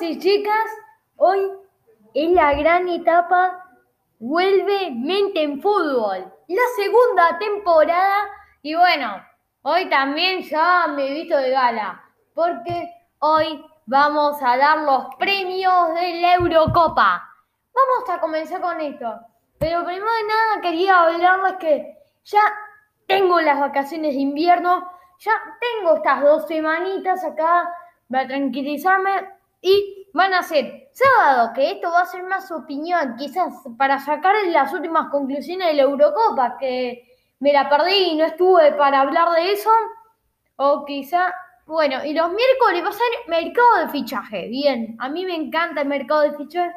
y 0.00 0.18
chicas, 0.18 0.70
hoy 1.16 1.50
es 2.14 2.30
la 2.30 2.54
gran 2.54 2.88
etapa 2.88 3.64
Vuelve 4.20 4.90
Mente 4.92 5.42
en 5.42 5.60
Fútbol, 5.60 6.32
la 6.46 6.62
segunda 6.76 7.38
temporada 7.38 8.28
y 8.62 8.74
bueno, 8.74 9.24
hoy 9.62 9.88
también 9.88 10.42
ya 10.42 10.86
me 10.88 11.08
he 11.08 11.14
visto 11.14 11.36
de 11.36 11.50
gala 11.50 12.04
porque 12.34 12.90
hoy 13.18 13.64
vamos 13.86 14.40
a 14.42 14.56
dar 14.56 14.78
los 14.78 15.14
premios 15.16 15.94
de 15.94 16.20
la 16.20 16.34
Eurocopa. 16.34 17.24
Vamos 17.74 18.10
a 18.10 18.20
comenzar 18.20 18.60
con 18.60 18.80
esto, 18.80 19.20
pero 19.58 19.84
primero 19.84 20.12
de 20.12 20.24
nada 20.24 20.60
quería 20.60 21.00
hablarles 21.00 21.54
que 21.54 21.98
ya 22.24 22.42
tengo 23.06 23.40
las 23.40 23.58
vacaciones 23.58 24.14
de 24.14 24.20
invierno, 24.20 24.88
ya 25.18 25.32
tengo 25.60 25.96
estas 25.96 26.22
dos 26.22 26.46
semanitas 26.46 27.24
acá 27.24 27.72
para 28.08 28.28
tranquilizarme 28.28 29.37
y 29.60 30.08
van 30.12 30.34
a 30.34 30.42
ser 30.42 30.88
sábado, 30.92 31.52
que 31.54 31.72
esto 31.72 31.90
va 31.90 32.00
a 32.00 32.06
ser 32.06 32.22
más 32.24 32.50
opinión, 32.50 33.16
quizás 33.16 33.52
para 33.76 33.98
sacar 33.98 34.34
las 34.46 34.72
últimas 34.72 35.08
conclusiones 35.10 35.68
de 35.68 35.74
la 35.74 35.82
Eurocopa, 35.82 36.56
que 36.58 37.16
me 37.40 37.52
la 37.52 37.68
perdí 37.68 38.10
y 38.10 38.16
no 38.16 38.24
estuve 38.24 38.72
para 38.72 39.00
hablar 39.00 39.30
de 39.30 39.52
eso, 39.52 39.70
o 40.56 40.84
quizá, 40.84 41.32
bueno, 41.66 42.04
y 42.04 42.14
los 42.14 42.30
miércoles 42.32 42.84
va 42.84 42.88
a 42.88 42.92
ser 42.92 43.08
mercado 43.28 43.76
de 43.78 43.88
fichaje, 43.88 44.48
bien, 44.48 44.96
a 44.98 45.08
mí 45.08 45.24
me 45.24 45.34
encanta 45.34 45.82
el 45.82 45.88
mercado 45.88 46.22
de 46.22 46.36
fichaje. 46.36 46.74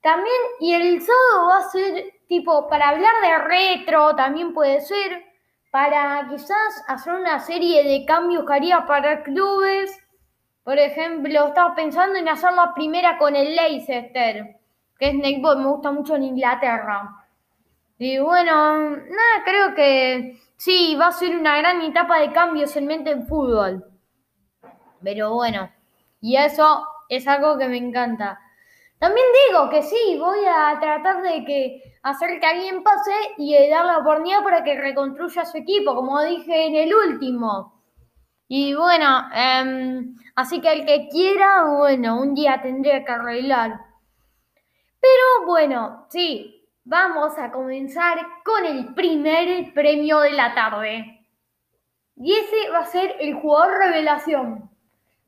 También, 0.00 0.36
y 0.60 0.74
el 0.74 1.02
sábado 1.02 1.48
va 1.48 1.58
a 1.58 1.70
ser 1.70 2.04
tipo 2.28 2.68
para 2.68 2.90
hablar 2.90 3.14
de 3.22 3.38
retro, 3.38 4.14
también 4.14 4.52
puede 4.54 4.80
ser, 4.80 5.24
para 5.70 6.26
quizás 6.28 6.84
hacer 6.86 7.14
una 7.14 7.40
serie 7.40 7.84
de 7.84 8.04
cambios 8.06 8.44
que 8.46 8.54
haría 8.54 8.86
para 8.86 9.22
clubes 9.22 9.98
por 10.68 10.78
ejemplo, 10.78 11.46
estaba 11.46 11.74
pensando 11.74 12.18
en 12.18 12.28
hacer 12.28 12.52
la 12.52 12.74
primera 12.74 13.16
con 13.16 13.34
el 13.34 13.56
Leicester, 13.56 14.60
que 14.98 15.08
es 15.08 15.14
netball, 15.14 15.60
me 15.60 15.68
gusta 15.68 15.90
mucho 15.92 16.16
en 16.16 16.24
Inglaterra. 16.24 17.24
Y 17.96 18.18
bueno, 18.18 18.80
nada, 18.90 19.44
creo 19.46 19.74
que 19.74 20.38
sí, 20.58 20.94
va 20.94 21.06
a 21.06 21.12
ser 21.12 21.34
una 21.34 21.56
gran 21.56 21.80
etapa 21.80 22.18
de 22.18 22.32
cambios 22.32 22.76
en 22.76 22.84
mente 22.84 23.10
en 23.10 23.26
fútbol. 23.26 23.82
Pero 25.02 25.32
bueno, 25.32 25.70
y 26.20 26.36
eso 26.36 26.86
es 27.08 27.26
algo 27.26 27.56
que 27.56 27.66
me 27.66 27.78
encanta. 27.78 28.38
También 28.98 29.26
digo 29.48 29.70
que 29.70 29.82
sí, 29.82 30.18
voy 30.18 30.40
a 30.44 30.78
tratar 30.78 31.22
de 31.22 31.46
que 31.46 31.98
hacer 32.02 32.38
que 32.40 32.46
alguien 32.46 32.82
pase 32.82 33.14
y 33.38 33.56
dar 33.70 33.86
la 33.86 34.00
oportunidad 34.00 34.44
para 34.44 34.62
que 34.62 34.78
reconstruya 34.78 35.46
su 35.46 35.56
equipo, 35.56 35.94
como 35.94 36.20
dije 36.20 36.66
en 36.66 36.74
el 36.74 36.94
último. 36.94 37.77
Y 38.48 38.74
bueno, 38.74 39.28
em, 39.34 40.16
así 40.34 40.60
que 40.60 40.72
el 40.72 40.86
que 40.86 41.08
quiera, 41.10 41.64
bueno, 41.64 42.20
un 42.20 42.34
día 42.34 42.60
tendría 42.62 43.04
que 43.04 43.12
arreglar. 43.12 43.78
Pero 45.00 45.46
bueno, 45.46 46.06
sí, 46.08 46.66
vamos 46.84 47.36
a 47.38 47.52
comenzar 47.52 48.18
con 48.44 48.64
el 48.64 48.94
primer 48.94 49.74
premio 49.74 50.20
de 50.20 50.32
la 50.32 50.54
tarde. 50.54 51.26
Y 52.16 52.32
ese 52.32 52.70
va 52.70 52.80
a 52.80 52.86
ser 52.86 53.16
el 53.20 53.34
jugador 53.34 53.78
revelación. 53.78 54.70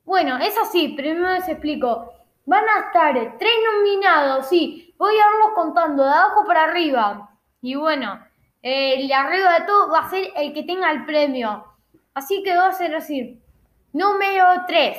Bueno, 0.03 0.37
es 0.39 0.57
así, 0.57 0.89
primero 0.89 1.31
les 1.31 1.47
explico. 1.47 2.11
Van 2.45 2.65
a 2.67 2.87
estar 2.87 3.37
tres 3.37 3.53
nominados, 3.71 4.49
sí, 4.49 4.95
voy 4.97 5.13
a 5.13 5.35
irlos 5.35 5.51
contando 5.53 6.03
de 6.03 6.09
abajo 6.09 6.43
para 6.47 6.63
arriba. 6.63 7.37
Y 7.61 7.75
bueno, 7.75 8.19
el 8.63 9.11
arriba 9.11 9.59
de 9.59 9.65
todo 9.65 9.91
va 9.91 9.99
a 9.99 10.09
ser 10.09 10.31
el 10.35 10.53
que 10.53 10.63
tenga 10.63 10.91
el 10.91 11.05
premio. 11.05 11.70
Así 12.13 12.43
que 12.43 12.55
va 12.55 12.67
a 12.67 12.73
ser 12.73 12.93
así. 12.95 13.41
Número 13.93 14.45
3. 14.67 14.97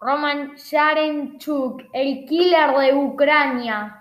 Roman 0.00 0.56
Yarenchuk, 0.56 1.82
el 1.92 2.24
killer 2.26 2.76
de 2.76 2.94
Ucrania. 2.94 4.00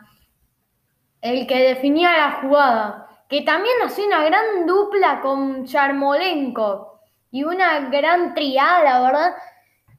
El 1.22 1.48
que 1.48 1.58
definía 1.70 2.16
la 2.16 2.32
jugada. 2.42 3.08
Que 3.28 3.42
también 3.42 3.76
hacía 3.84 4.06
una 4.06 4.24
gran 4.24 4.68
dupla 4.68 5.22
con 5.22 5.66
Yarmolenko. 5.66 7.00
Y 7.32 7.44
una 7.44 7.90
gran 7.90 8.36
triada, 8.36 9.02
verdad. 9.02 9.36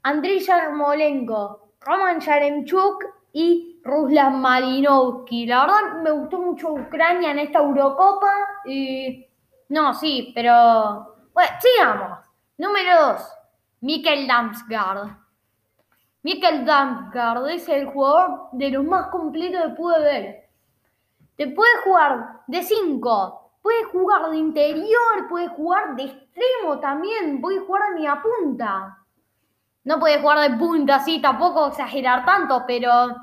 Andrei 0.03 0.39
Yarmolenko, 0.39 1.73
Roman 1.81 2.21
Yarenchuk 2.21 3.05
y 3.33 3.81
Ruslan 3.83 4.41
Malinovsky. 4.41 5.47
La 5.47 5.63
verdad 5.63 6.03
me 6.05 6.11
gustó 6.13 6.39
mucho 6.39 6.73
Ucrania 6.73 7.33
en 7.33 7.41
esta 7.41 7.59
Eurocopa. 7.59 8.31
Y. 8.65 9.27
No, 9.69 9.93
sí, 9.93 10.31
pero 10.33 11.16
bueno, 11.37 11.51
sigamos. 11.61 12.19
Número 12.57 13.09
2. 13.13 13.21
Mikkel 13.83 14.27
Damsgaard. 14.27 15.11
Mikkel 16.23 16.65
Damsgaard 16.65 17.51
es 17.51 17.69
el 17.69 17.85
jugador 17.89 18.49
de 18.53 18.71
los 18.71 18.83
más 18.83 19.09
completos 19.09 19.61
que 19.63 19.69
pude 19.75 20.01
ver. 20.01 20.49
Te 21.37 21.49
puede 21.49 21.83
jugar 21.85 22.41
de 22.47 22.63
5, 22.63 23.53
puede 23.61 23.85
jugar 23.85 24.31
de 24.31 24.39
interior, 24.39 25.29
puede 25.29 25.49
jugar 25.49 25.95
de 25.95 26.05
extremo 26.05 26.81
también, 26.81 27.39
puede 27.43 27.59
jugar 27.59 27.83
de 27.99 28.09
a 28.09 28.23
punta. 28.23 29.05
No 29.85 30.01
puede 30.01 30.23
jugar 30.23 30.51
de 30.51 30.57
punta, 30.57 30.95
así, 30.95 31.21
tampoco 31.21 31.67
exagerar 31.67 32.25
tanto, 32.25 32.65
pero 32.67 33.15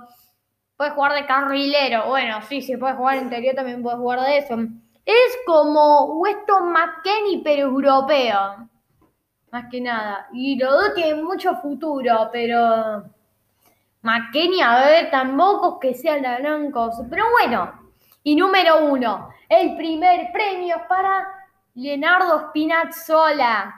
puede 0.77 0.91
jugar 0.91 1.13
de 1.13 1.25
carrilero. 1.25 2.09
Bueno, 2.09 2.43
sí, 2.43 2.61
si 2.61 2.77
puede 2.77 2.93
jugar 2.93 3.15
de 3.15 3.23
interior, 3.23 3.55
también 3.55 3.81
puede 3.81 3.97
jugar 3.97 4.21
de 4.21 4.37
eso. 4.37 4.55
Es 5.05 5.37
como 5.45 6.19
Weston 6.19 6.71
McKenney, 6.71 7.41
pero 7.43 7.67
europeo. 7.67 8.69
Más 9.51 9.65
que 9.69 9.81
nada. 9.81 10.27
Y 10.33 10.57
los 10.57 10.71
dos 10.71 10.93
tienen 10.95 11.23
mucho 11.23 11.55
futuro, 11.55 12.29
pero. 12.31 13.03
McKenney, 14.01 14.61
a 14.61 14.85
ver, 14.85 15.11
tampoco 15.11 15.79
que 15.79 15.93
sea 15.93 16.17
la 16.17 16.39
gran 16.39 16.71
cosa. 16.71 17.05
Pero 17.09 17.25
bueno. 17.31 17.83
Y 18.25 18.37
número 18.37 18.85
uno, 18.85 19.29
el 19.49 19.75
primer 19.75 20.31
premio 20.31 20.77
para 20.87 21.27
Leonardo 21.75 22.47
Spinazzola. 22.49 23.75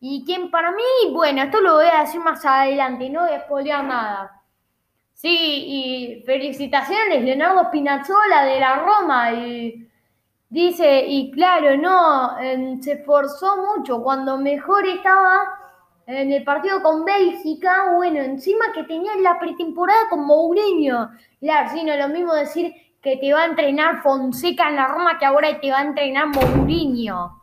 Y 0.00 0.24
quien 0.26 0.50
para 0.50 0.70
mí, 0.72 1.12
bueno, 1.12 1.42
esto 1.42 1.60
lo 1.62 1.74
voy 1.76 1.86
a 1.86 2.00
decir 2.00 2.20
más 2.20 2.44
adelante, 2.44 3.08
no 3.08 3.26
voy 3.48 3.70
a 3.70 3.82
nada. 3.82 4.42
Sí, 5.16 5.28
y 5.30 6.22
felicitaciones, 6.24 7.24
Leonardo 7.24 7.64
Spinazzola 7.64 8.44
de 8.44 8.60
la 8.60 8.76
Roma. 8.76 9.32
Y 9.32 9.86
Dice, 10.48 11.04
y 11.08 11.32
claro, 11.32 11.76
no, 11.76 12.38
em, 12.38 12.80
se 12.80 12.92
esforzó 12.92 13.56
mucho. 13.56 14.02
Cuando 14.02 14.38
mejor 14.38 14.86
estaba 14.86 15.40
en 16.06 16.32
el 16.32 16.44
partido 16.44 16.80
con 16.82 17.04
Bélgica, 17.04 17.92
bueno, 17.96 18.20
encima 18.20 18.66
que 18.72 18.84
tenía 18.84 19.16
la 19.16 19.38
pretemporada 19.40 20.08
con 20.08 20.24
Mourinho. 20.24 21.10
Claro, 21.40 21.70
sí, 21.72 21.82
no 21.84 21.92
es 21.92 21.98
lo 21.98 22.08
mismo 22.08 22.32
decir 22.32 22.72
que 23.02 23.16
te 23.16 23.32
va 23.32 23.42
a 23.42 23.46
entrenar 23.46 24.02
Fonseca 24.02 24.68
en 24.68 24.76
la 24.76 24.86
Roma 24.88 25.18
que 25.18 25.26
ahora 25.26 25.60
te 25.60 25.70
va 25.70 25.80
a 25.80 25.82
entrenar 25.82 26.28
Mourinho. 26.28 27.42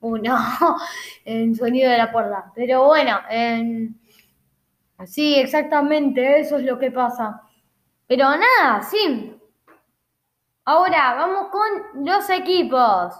Uno, 0.00 0.36
en 1.24 1.54
sonido 1.54 1.90
de 1.90 1.96
la 1.98 2.12
puerta. 2.12 2.52
Pero 2.54 2.84
bueno, 2.84 3.20
sí, 5.06 5.34
exactamente, 5.36 6.40
eso 6.40 6.58
es 6.58 6.64
lo 6.64 6.78
que 6.78 6.90
pasa. 6.90 7.42
Pero 8.06 8.26
nada, 8.36 8.82
sí, 8.82 9.34
Ahora 10.66 11.14
vamos 11.14 11.48
con 11.50 12.06
los 12.06 12.30
equipos. 12.30 13.14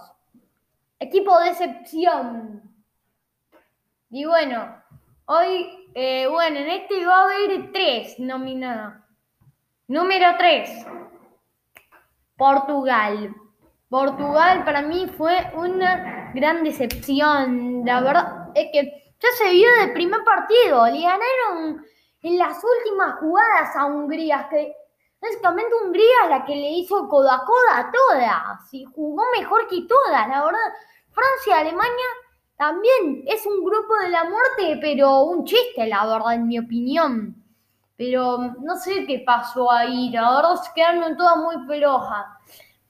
Equipo 0.97 1.39
de 1.39 1.49
excepción. 1.49 2.63
Y 4.09 4.25
bueno, 4.25 4.81
hoy, 5.25 5.91
eh, 5.93 6.27
bueno, 6.27 6.57
en 6.57 6.69
este 6.69 7.05
va 7.05 7.19
a 7.19 7.23
haber 7.25 7.71
tres 7.71 8.17
nominados. 8.17 8.95
Número 9.87 10.29
tres, 10.39 10.87
Portugal. 12.35 13.35
Portugal 13.89 14.63
para 14.65 14.81
mí 14.81 15.05
fue 15.15 15.51
una 15.53 16.31
gran 16.33 16.63
decepción. 16.63 17.83
La 17.85 18.01
verdad 18.01 18.49
es 18.55 18.69
que 18.73 19.04
ya 19.25 19.37
se 19.37 19.51
vio 19.51 19.67
del 19.79 19.93
primer 19.93 20.23
partido. 20.23 20.85
Le 20.87 21.01
ganaron 21.01 21.85
en 22.21 22.37
las 22.37 22.57
últimas 22.63 23.19
jugadas 23.19 23.75
a 23.75 23.85
Hungría, 23.85 24.47
que 24.49 24.73
Básicamente 25.25 25.73
Hungría 25.81 26.23
es 26.25 26.29
la 26.29 26.45
que 26.45 26.55
le 26.55 26.69
hizo 26.71 27.07
codo 27.09 27.31
a 27.31 27.43
coda 27.43 27.79
a 27.79 27.91
todas 27.91 28.73
y 28.73 28.83
jugó 28.85 29.23
mejor 29.35 29.67
que 29.67 29.81
todas, 29.87 30.27
la 30.27 30.45
verdad. 30.45 30.73
Francia, 31.11 31.59
Alemania 31.59 32.05
también 32.57 33.23
es 33.25 33.43
un 33.45 33.63
grupo 33.63 33.95
de 34.03 34.09
la 34.09 34.25
muerte, 34.25 34.77
pero 34.79 35.21
un 35.21 35.43
chiste, 35.45 35.87
la 35.87 36.05
verdad, 36.05 36.35
en 36.35 36.47
mi 36.47 36.59
opinión. 36.59 37.43
Pero 37.97 38.37
no 38.61 38.75
sé 38.75 39.05
qué 39.07 39.23
pasó 39.25 39.71
ahí, 39.71 40.11
la 40.11 40.35
verdad 40.35 40.55
se 40.61 40.71
quedaron 40.75 41.17
todas 41.17 41.37
muy 41.37 41.55
flojas. 41.65 42.25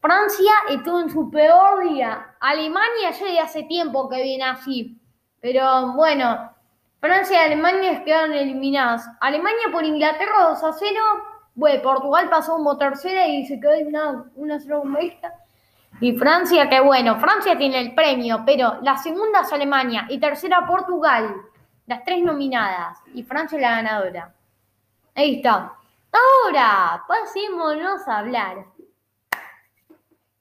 Francia 0.02 0.52
estuvo 0.70 1.00
en 1.00 1.10
su 1.10 1.32
peor 1.32 1.88
día. 1.88 2.36
Alemania 2.42 3.12
ya 3.12 3.26
de 3.26 3.40
hace 3.40 3.64
tiempo 3.64 4.10
que 4.10 4.22
viene 4.22 4.44
así. 4.44 5.00
Pero 5.46 5.94
bueno, 5.94 6.50
Francia 7.00 7.44
y 7.44 7.46
Alemania 7.46 8.04
quedaron 8.04 8.34
eliminadas. 8.34 9.08
Alemania 9.22 9.68
por 9.72 9.86
Inglaterra 9.86 10.50
2 10.50 10.64
a 10.64 10.74
0 10.74 11.00
bueno, 11.54 11.84
Portugal 11.84 12.28
pasó 12.32 12.54
como 12.54 12.80
tercera 12.80 13.28
y 13.28 13.46
se 13.46 13.60
quedó 13.60 13.76
en 13.76 13.90
una, 13.90 14.26
una 14.34 14.60
sola 14.60 15.00
Y 16.02 16.18
Francia, 16.18 16.68
que 16.68 16.80
bueno, 16.80 17.20
Francia 17.20 17.56
tiene 17.60 17.80
el 17.80 17.94
premio, 17.94 18.42
pero 18.44 18.80
la 18.82 18.98
segunda 18.98 19.42
es 19.42 19.54
Alemania 19.54 20.08
y 20.10 20.18
tercera 20.20 20.66
Portugal, 20.66 21.36
las 21.86 22.04
tres 22.04 22.24
nominadas, 22.24 22.98
y 23.14 23.22
Francia 23.22 23.60
la 23.60 23.70
ganadora. 23.70 24.34
Ahí 25.14 25.36
está. 25.36 25.74
Ahora, 26.12 27.04
pasémonos 27.08 28.08
a 28.08 28.18
hablar 28.18 28.66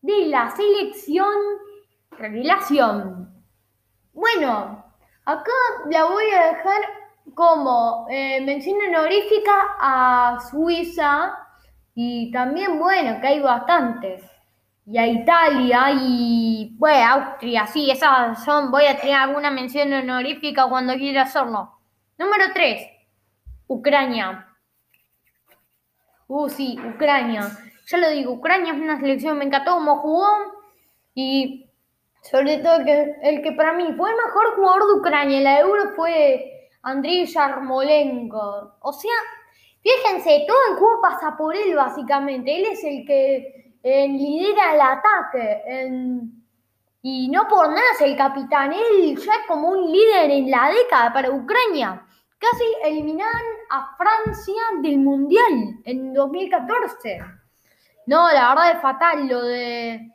de 0.00 0.27
la 0.29 0.50
selección 0.50 1.35
revelación. 2.12 3.45
Bueno, 4.15 4.84
acá 5.25 5.53
la 5.91 6.05
voy 6.05 6.31
a 6.31 6.47
dejar 6.47 6.81
como 7.35 8.06
eh, 8.11 8.41
mención 8.43 8.76
honorífica 8.88 9.76
a 9.81 10.38
Suiza 10.50 11.38
y 11.94 12.31
también, 12.32 12.79
bueno, 12.79 13.21
que 13.21 13.26
hay 13.26 13.41
bastantes. 13.41 14.23
Y 14.87 14.99
a 14.99 15.06
Italia 15.06 15.93
y, 15.93 16.75
bueno, 16.76 17.06
Austria, 17.06 17.67
sí, 17.67 17.91
esas 17.91 18.44
son, 18.44 18.71
voy 18.71 18.85
a 18.85 18.99
tener 19.00 19.15
alguna 19.15 19.50
mención 19.50 19.93
honorífica 19.93 20.69
cuando 20.69 20.94
quiera 20.94 21.23
hacerlo. 21.23 21.71
Número 22.19 22.44
3, 22.53 22.82
Ucrania. 23.67 24.49
Uh, 26.29 26.49
sí, 26.49 26.79
Ucrania. 26.94 27.49
Ya 27.87 27.99
lo 27.99 28.11
digo, 28.11 28.32
Ucrania 28.32 28.73
es 28.75 28.79
una 28.79 29.00
selección, 29.00 29.38
me 29.38 29.44
encantó 29.44 29.75
como 29.75 29.99
jugó 29.99 30.26
y 31.15 31.63
sobre 32.31 32.59
todo 32.59 32.85
que 32.85 33.17
el 33.23 33.43
que 33.43 33.53
para 33.53 33.75
mí 33.75 33.93
fue 33.97 34.11
el 34.11 34.17
mejor 34.17 34.56
jugador 34.56 34.87
de 34.87 35.00
Ucrania 35.00 35.38
en 35.38 35.44
la 35.44 35.61
Euro 35.61 35.91
fue 35.94 36.71
Andriy 36.82 37.26
Yarmolenko. 37.26 38.76
O 38.81 38.93
sea, 38.93 39.12
fíjense, 39.82 40.44
todo 40.47 40.56
el 40.71 40.76
juego 40.76 41.03
pasa 41.03 41.37
por 41.37 41.55
él 41.55 41.75
básicamente. 41.75 42.56
Él 42.56 42.67
es 42.73 42.82
el 42.82 43.05
que 43.06 43.76
eh, 43.82 44.09
lidera 44.09 44.75
el 44.75 44.81
ataque. 44.81 45.62
y 47.03 47.29
no 47.29 47.47
por 47.47 47.69
nada 47.69 47.82
es 47.94 48.00
el 48.00 48.17
capitán. 48.17 48.73
Él 48.73 49.17
ya 49.17 49.32
es 49.32 49.47
como 49.47 49.69
un 49.69 49.93
líder 49.93 50.31
en 50.31 50.50
la 50.50 50.71
década 50.71 51.12
para 51.12 51.31
Ucrania. 51.31 52.06
Casi 52.38 52.65
eliminan 52.85 53.29
a 53.71 53.94
Francia 53.99 54.62
del 54.81 54.99
Mundial 54.99 55.79
en 55.85 56.15
2014. 56.15 57.21
No, 58.06 58.32
la 58.32 58.49
verdad 58.49 58.73
es 58.73 58.81
fatal 58.81 59.29
lo 59.29 59.43
de 59.43 60.13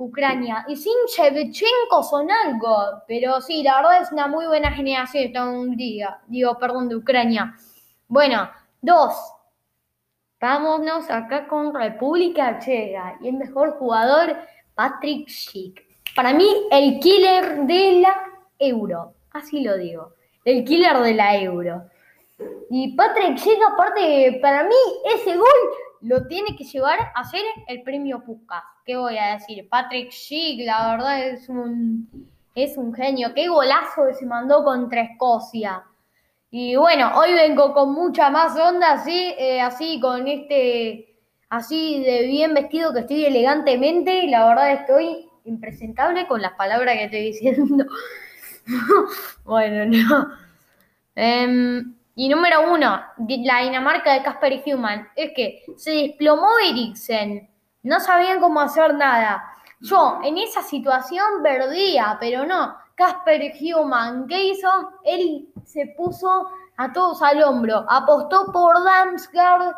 Ucrania. 0.00 0.64
Y 0.68 0.76
sin 0.76 0.94
Shevchenko 1.06 2.02
son 2.02 2.30
algo, 2.30 3.02
pero 3.06 3.40
sí, 3.40 3.62
la 3.62 3.76
verdad 3.76 4.02
es 4.02 4.12
una 4.12 4.26
muy 4.26 4.46
buena 4.46 4.72
generación 4.72 5.24
esta 5.24 5.48
Hungría, 5.48 6.20
digo, 6.26 6.58
perdón, 6.58 6.88
de 6.88 6.96
Ucrania. 6.96 7.54
Bueno, 8.08 8.50
dos. 8.80 9.14
Vámonos 10.40 11.10
acá 11.10 11.46
con 11.46 11.74
República 11.74 12.58
Checa 12.58 13.18
y 13.20 13.28
el 13.28 13.34
mejor 13.34 13.72
jugador, 13.78 14.36
Patrick 14.74 15.28
Schick. 15.28 15.84
Para 16.16 16.32
mí, 16.32 16.48
el 16.70 16.98
killer 16.98 17.66
de 17.66 18.00
la 18.00 18.16
Euro, 18.58 19.14
así 19.32 19.62
lo 19.62 19.76
digo, 19.76 20.14
el 20.44 20.64
killer 20.64 20.98
de 21.00 21.14
la 21.14 21.36
Euro. 21.36 21.82
Y 22.70 22.96
Patrick 22.96 23.36
Schick, 23.36 23.58
aparte, 23.70 24.38
para 24.40 24.64
mí, 24.64 24.76
ese 25.14 25.36
gol 25.36 25.46
lo 26.02 26.26
tiene 26.26 26.56
que 26.56 26.64
llevar 26.64 26.98
a 27.14 27.24
ser 27.24 27.42
el 27.66 27.82
premio 27.82 28.22
Puskas. 28.24 28.62
¿Qué 28.84 28.96
voy 28.96 29.18
a 29.18 29.34
decir? 29.34 29.68
Patrick 29.68 30.10
Schick, 30.10 30.64
la 30.64 30.92
verdad 30.92 31.28
es 31.28 31.48
un, 31.48 32.30
es 32.54 32.76
un 32.76 32.94
genio. 32.94 33.32
Qué 33.34 33.48
golazo 33.48 34.06
que 34.08 34.14
se 34.14 34.26
mandó 34.26 34.64
contra 34.64 35.02
Escocia. 35.02 35.84
Y 36.50 36.74
bueno, 36.76 37.12
hoy 37.16 37.32
vengo 37.34 37.72
con 37.72 37.92
mucha 37.92 38.30
más 38.30 38.58
onda, 38.58 38.92
así, 38.92 39.34
eh, 39.38 39.60
así 39.60 40.00
con 40.00 40.26
este, 40.26 41.16
así 41.48 42.02
de 42.02 42.26
bien 42.26 42.54
vestido 42.54 42.92
que 42.92 43.00
estoy 43.00 43.24
elegantemente. 43.24 44.26
La 44.26 44.46
verdad 44.46 44.72
estoy 44.72 45.28
impresentable 45.44 46.26
con 46.26 46.42
las 46.42 46.52
palabras 46.52 46.96
que 46.96 47.04
estoy 47.04 47.22
diciendo. 47.22 47.84
bueno, 49.44 49.86
no. 49.86 50.28
Em, 51.14 51.94
y 52.20 52.28
número 52.28 52.70
uno, 52.70 53.00
la 53.16 53.60
Dinamarca 53.60 54.12
de 54.12 54.22
Casper 54.22 54.62
Human, 54.66 55.08
es 55.16 55.32
que 55.34 55.64
se 55.78 55.90
desplomó 55.90 56.48
Eriksen. 56.62 57.48
No 57.82 57.98
sabían 57.98 58.40
cómo 58.40 58.60
hacer 58.60 58.92
nada. 58.92 59.42
Yo 59.80 60.20
en 60.22 60.36
esa 60.36 60.60
situación 60.60 61.42
perdía, 61.42 62.18
pero 62.20 62.44
no. 62.44 62.76
Casper 62.94 63.54
Human, 63.62 64.26
¿qué 64.28 64.48
hizo? 64.48 64.68
Él 65.02 65.48
se 65.64 65.94
puso 65.96 66.50
a 66.76 66.92
todos 66.92 67.22
al 67.22 67.42
hombro, 67.42 67.86
apostó 67.88 68.52
por 68.52 68.84
Damsgaard. 68.84 69.74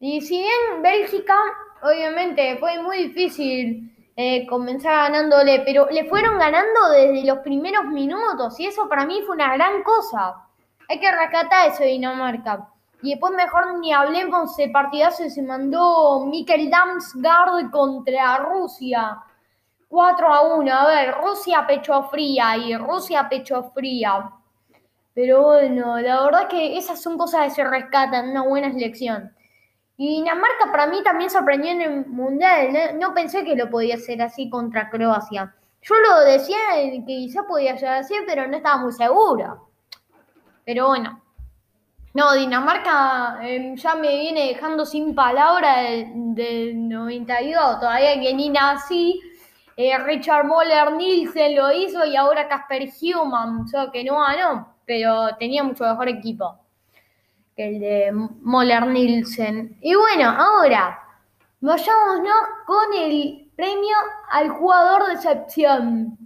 Y 0.00 0.22
si 0.22 0.38
bien 0.38 0.80
Bélgica, 0.82 1.36
obviamente, 1.82 2.56
fue 2.56 2.82
muy 2.82 3.08
difícil 3.08 3.94
eh, 4.16 4.46
comenzar 4.46 5.12
ganándole, 5.12 5.60
pero 5.66 5.86
le 5.90 6.08
fueron 6.08 6.38
ganando 6.38 6.88
desde 6.94 7.26
los 7.26 7.40
primeros 7.40 7.84
minutos 7.84 8.58
y 8.58 8.64
eso 8.64 8.88
para 8.88 9.04
mí 9.04 9.20
fue 9.26 9.34
una 9.34 9.52
gran 9.52 9.82
cosa. 9.82 10.47
Hay 10.88 10.98
que 10.98 11.12
rescatar 11.12 11.68
eso 11.68 11.82
de 11.82 11.90
Dinamarca. 11.90 12.68
Y 13.02 13.10
después 13.10 13.32
mejor 13.34 13.78
ni 13.78 13.92
hablemos 13.92 14.56
de 14.56 14.70
partidazo 14.70 15.22
que 15.22 15.30
se 15.30 15.42
mandó 15.42 16.24
Mikkel 16.24 16.70
Damsgaard 16.70 17.70
contra 17.70 18.38
Rusia. 18.38 19.18
4 19.88 20.32
a 20.32 20.56
1. 20.56 20.72
A 20.72 20.86
ver, 20.86 21.14
Rusia 21.22 21.66
pecho 21.66 22.02
fría 22.04 22.56
y 22.56 22.76
Rusia 22.76 23.28
pecho 23.28 23.70
fría. 23.74 24.30
Pero 25.14 25.42
bueno, 25.42 25.98
la 26.00 26.22
verdad 26.22 26.48
que 26.48 26.78
esas 26.78 27.00
son 27.02 27.18
cosas 27.18 27.44
que 27.44 27.50
se 27.50 27.64
rescatan, 27.64 28.30
una 28.30 28.42
buena 28.42 28.72
selección. 28.72 29.34
Y 29.96 30.16
Dinamarca 30.16 30.70
para 30.70 30.86
mí 30.86 31.02
también 31.02 31.28
sorprendió 31.28 31.72
en 31.72 31.82
el 31.82 32.06
Mundial. 32.06 32.98
No, 32.98 33.12
pensé 33.14 33.44
que 33.44 33.56
lo 33.56 33.68
podía 33.68 33.96
hacer 33.96 34.22
así 34.22 34.48
contra 34.48 34.88
Croacia. 34.90 35.54
Yo 35.82 35.94
lo 35.96 36.20
decía 36.20 36.56
que 36.74 37.04
quizá 37.04 37.42
podía 37.44 37.76
ser 37.76 37.88
así, 37.88 38.14
pero 38.26 38.46
no 38.46 38.56
estaba 38.56 38.78
muy 38.78 38.92
segura. 38.92 39.58
Pero 40.68 40.88
bueno. 40.88 41.22
No, 42.12 42.34
Dinamarca 42.34 43.38
em, 43.40 43.74
ya 43.74 43.94
me 43.94 44.18
viene 44.18 44.48
dejando 44.48 44.84
sin 44.84 45.14
palabra 45.14 45.80
del, 45.80 46.86
92. 46.86 47.80
Todavía 47.80 48.20
que 48.20 48.34
ni 48.34 48.50
nací. 48.50 49.18
Eh, 49.78 49.96
Richard 49.96 50.46
Moller 50.46 50.92
Nielsen 50.92 51.56
lo 51.56 51.72
hizo 51.72 52.04
y 52.04 52.16
ahora 52.16 52.46
Casper 52.48 52.86
Human. 53.00 53.64
O 53.74 53.90
que 53.90 54.04
no 54.04 54.20
ganó, 54.20 54.74
pero 54.84 55.34
tenía 55.38 55.64
mucho 55.64 55.84
mejor 55.84 56.10
equipo 56.10 56.58
que 57.56 57.68
el 57.68 57.80
de 57.80 58.12
Moller 58.12 58.88
Nielsen. 58.88 59.78
Y 59.80 59.94
bueno, 59.94 60.28
ahora 60.28 61.02
vayámonos 61.62 62.42
con 62.66 62.92
el 62.94 63.50
premio 63.56 63.96
al 64.28 64.50
jugador 64.50 65.06
de 65.06 65.14
excepción. 65.14 66.18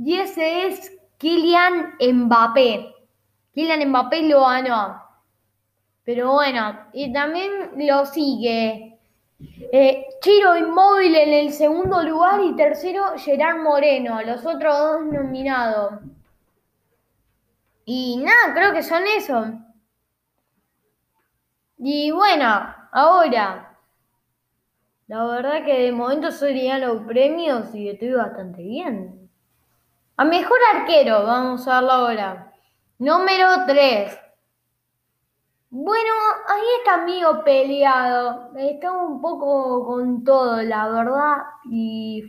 Y 0.00 0.18
ese 0.18 0.66
es 0.66 0.98
Kylian 1.18 1.94
Mbappé. 2.00 2.91
Kylian 3.54 3.88
Mbappé 3.88 4.22
lo 4.22 4.40
ganó. 4.42 5.02
Pero 6.04 6.32
bueno, 6.32 6.86
y 6.92 7.12
también 7.12 7.72
lo 7.76 8.06
sigue 8.06 8.92
eh, 9.72 10.06
Chiro 10.20 10.56
Inmóvil 10.56 11.14
en 11.14 11.32
el 11.32 11.52
segundo 11.52 12.02
lugar 12.02 12.40
y 12.42 12.54
tercero 12.54 13.14
Gerard 13.16 13.58
Moreno, 13.58 14.22
los 14.22 14.44
otros 14.44 14.78
dos 14.78 15.04
nominados. 15.06 16.00
Y 17.84 18.18
nada, 18.18 18.54
creo 18.54 18.72
que 18.72 18.82
son 18.82 19.02
eso. 19.16 19.52
Y 21.78 22.10
bueno, 22.12 22.74
ahora, 22.92 23.76
la 25.08 25.24
verdad 25.26 25.64
que 25.64 25.82
de 25.82 25.92
momento 25.92 26.30
serían 26.30 26.82
los 26.82 27.02
premios 27.02 27.74
y 27.74 27.88
estoy 27.88 28.12
bastante 28.12 28.62
bien. 28.62 29.28
A 30.16 30.24
mejor 30.24 30.58
arquero, 30.74 31.24
vamos 31.24 31.66
a 31.66 31.80
verlo 31.80 31.92
ahora. 31.92 32.51
Número 33.02 33.48
3. 33.66 34.16
Bueno, 35.70 36.12
ahí 36.46 36.66
está 36.78 36.98
mío 36.98 37.42
peleado. 37.44 38.52
Está 38.56 38.92
un 38.92 39.20
poco 39.20 39.84
con 39.84 40.22
todo, 40.22 40.62
la 40.62 40.88
verdad. 40.88 41.38
Y 41.68 42.22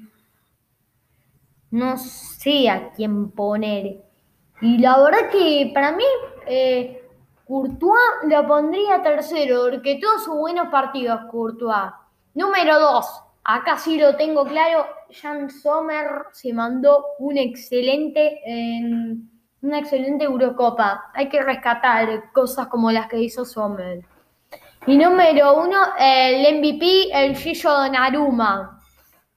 no 1.69 1.95
sé 1.99 2.71
a 2.71 2.91
quién 2.91 3.29
poner. 3.29 4.03
Y 4.61 4.79
la 4.79 4.97
verdad 4.97 5.29
que 5.31 5.69
para 5.75 5.91
mí, 5.91 6.05
eh, 6.47 7.07
Courtois 7.45 8.25
lo 8.27 8.47
pondría 8.47 9.03
tercero, 9.03 9.69
porque 9.69 9.99
todos 10.01 10.23
sus 10.23 10.35
buenos 10.35 10.69
partidos, 10.69 11.19
Courtois. 11.29 11.93
Número 12.33 12.79
2. 12.79 13.05
Acá 13.43 13.77
sí 13.77 13.99
lo 13.99 14.15
tengo 14.15 14.43
claro. 14.43 14.87
Jan 15.21 15.51
Sommer 15.51 16.25
se 16.31 16.51
mandó 16.51 17.05
un 17.19 17.37
excelente. 17.37 18.41
En 18.43 19.32
una 19.63 19.79
excelente 19.79 20.25
Eurocopa. 20.25 21.09
Hay 21.13 21.29
que 21.29 21.41
rescatar 21.41 22.31
cosas 22.31 22.67
como 22.67 22.91
las 22.91 23.07
que 23.07 23.19
hizo 23.19 23.45
Sommer. 23.45 24.03
Y 24.85 24.97
número 24.97 25.55
uno, 25.55 25.79
el 25.97 26.57
MVP, 26.57 27.09
el 27.13 27.35
Gillo 27.35 27.71
Donnarumma. 27.71 28.79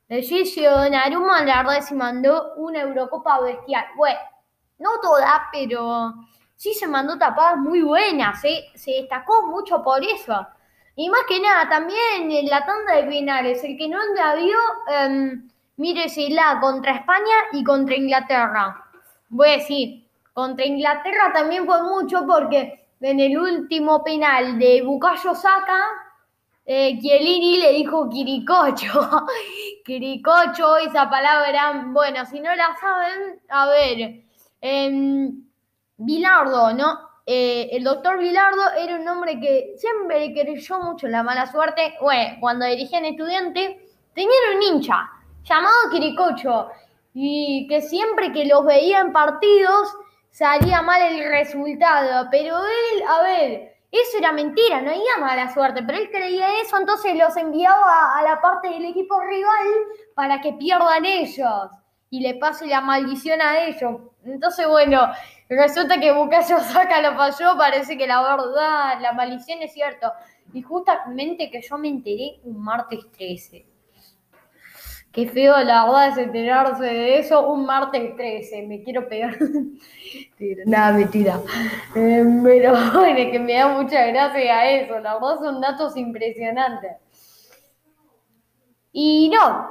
El 0.09 0.23
Gillo 0.23 0.73
Donnarumma, 0.73 1.45
la 1.45 1.63
verdad, 1.63 1.81
se 1.81 1.95
mandó 1.95 2.55
una 2.57 2.83
Eurocopa 2.83 3.41
bestial. 3.41 3.85
Bueno, 3.97 4.19
no 4.79 4.91
toda, 5.01 5.49
pero 5.53 6.13
sí 6.57 6.75
se 6.75 6.89
mandó 6.89 7.17
tapadas 7.17 7.59
muy 7.59 7.83
buenas. 7.83 8.45
¿eh? 8.45 8.65
Se 8.75 8.91
destacó 8.91 9.47
mucho 9.47 9.83
por 9.85 10.03
eso. 10.03 10.45
Y 10.97 11.09
más 11.09 11.21
que 11.29 11.41
nada, 11.41 11.69
también 11.69 12.33
en 12.33 12.47
la 12.47 12.67
tanda 12.67 12.95
de 12.95 13.07
finales, 13.09 13.63
el 13.63 13.77
que 13.79 13.89
no 13.89 13.99
la 14.17 14.35
vio, 14.35 14.59
eh, 14.91 16.31
la 16.31 16.59
contra 16.61 16.97
España 16.97 17.37
y 17.53 17.63
contra 17.63 17.95
Inglaterra. 17.95 18.83
Voy 19.29 19.49
a 19.49 19.57
decir, 19.59 20.06
contra 20.37 20.67
Inglaterra 20.67 21.33
también 21.33 21.65
fue 21.65 21.83
mucho 21.83 22.27
porque 22.27 22.89
en 23.01 23.21
el 23.21 23.39
último 23.39 24.05
penal 24.05 24.59
de 24.59 24.83
Bukayo 24.83 25.35
Saka, 25.35 25.81
eh, 26.67 26.99
le 27.01 27.73
dijo 27.73 28.07
Quiricocho. 28.11 29.31
Quiricocho, 29.83 30.77
esa 30.87 31.09
palabra, 31.09 31.85
bueno, 31.87 32.27
si 32.27 32.41
no 32.41 32.55
la 32.55 32.77
saben, 32.79 33.41
a 33.49 33.67
ver, 33.67 34.25
em, 34.61 35.43
Bilardo, 35.97 36.75
¿no? 36.75 36.99
Eh, 37.25 37.71
el 37.73 37.83
doctor 37.83 38.19
Bilardo 38.19 38.73
era 38.79 38.97
un 38.97 39.09
hombre 39.09 39.41
que 39.41 39.73
siempre 39.79 40.35
creyó 40.35 40.81
mucho 40.81 41.09
la 41.09 41.23
mala 41.23 41.51
suerte. 41.51 41.95
Bueno, 41.99 42.37
cuando 42.41 42.67
dirigía 42.67 42.99
en 42.99 43.07
estudiante, 43.07 43.89
tenía 44.15 44.37
un 44.55 44.63
hincha 44.63 45.11
llamado 45.45 45.91
Quiricocho 45.91 46.69
y 47.15 47.67
que 47.71 47.81
siempre 47.81 48.35
que 48.35 48.45
los 48.45 48.67
veía 48.67 49.01
en 49.01 49.15
partidos 49.15 49.97
salía 50.37 50.83
mal 50.83 51.01
el 51.01 51.31
resultado. 51.31 52.29
Pero 52.31 52.59
él, 52.59 53.03
a 53.09 53.23
ver, 53.23 53.77
eso 53.91 54.19
era 54.19 54.33
mentira, 54.33 54.83
no 54.83 54.91
había 54.91 55.17
mala 55.19 55.53
suerte, 55.53 55.83
pero 55.83 55.99
él 55.99 56.11
creía 56.11 56.61
eso, 56.61 56.77
entonces 56.77 57.17
los 57.17 57.35
enviaba 57.37 58.19
a, 58.19 58.23
la 58.23 58.41
parte 58.41 58.69
del 58.69 58.85
equipo 58.85 59.19
rival 59.21 59.67
para 60.15 60.41
que 60.41 60.53
pierdan 60.53 61.07
ellos 61.07 61.71
y 62.11 62.21
le 62.21 62.35
pase 62.35 62.67
la 62.67 62.83
maldición 62.83 63.41
a 63.41 63.65
ellos. 63.65 64.01
Entonces, 64.25 64.69
bueno, 64.69 65.09
resulta 65.49 65.99
que 65.99 66.13
Bucayo 66.13 66.61
Saca 66.61 67.01
lo 67.01 67.17
falló, 67.17 67.57
parece 67.57 67.97
que 67.97 68.07
la 68.07 68.21
verdad, 68.23 69.01
la 69.01 69.13
maldición 69.13 69.63
es 69.63 69.73
cierto. 69.73 70.13
Y 70.53 70.61
justamente 70.61 71.51
que 71.51 71.63
yo 71.63 71.79
me 71.79 71.89
enteré 71.89 72.41
un 72.45 72.63
martes 72.63 73.01
13. 73.17 73.76
Qué 75.17 75.27
feo, 75.27 75.57
la 75.65 75.87
verdad, 75.87 76.09
es 76.09 76.19
enterarse 76.19 76.85
de 76.85 77.19
eso 77.21 77.49
un 77.49 77.65
martes 77.65 78.15
13. 78.17 78.67
Me 78.67 78.83
quiero 78.83 79.09
pegar. 79.09 79.35
Nada, 80.67 80.93
mentira. 80.93 81.41
Eh, 81.95 82.23
pero 82.45 82.75
bueno, 82.93 83.33
que 83.33 83.39
me 83.39 83.55
da 83.55 83.69
mucha 83.69 84.05
gracia 84.09 84.59
a 84.59 84.69
eso. 84.69 84.99
La 84.99 85.15
verdad 85.15 85.39
son 85.39 85.63
datos 85.63 85.97
impresionantes. 85.97 86.99
Y 88.93 89.31
no, 89.31 89.71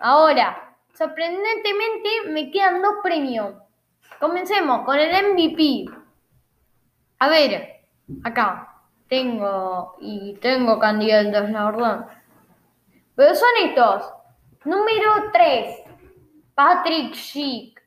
ahora, 0.00 0.74
sorprendentemente 0.92 2.08
me 2.30 2.50
quedan 2.50 2.82
dos 2.82 2.94
premios. 3.00 3.54
Comencemos 4.18 4.84
con 4.84 4.98
el 4.98 5.34
MVP. 5.34 5.84
A 7.20 7.28
ver, 7.28 7.84
acá 8.24 8.74
tengo 9.06 9.94
y 10.00 10.34
tengo 10.40 10.80
candidatos, 10.80 11.48
la 11.48 11.70
verdad. 11.70 12.06
Pero 13.14 13.34
son 13.36 13.48
estos. 13.62 14.19
Número 14.64 15.30
3. 15.32 15.76
Patrick 16.54 17.14
Schick. 17.14 17.80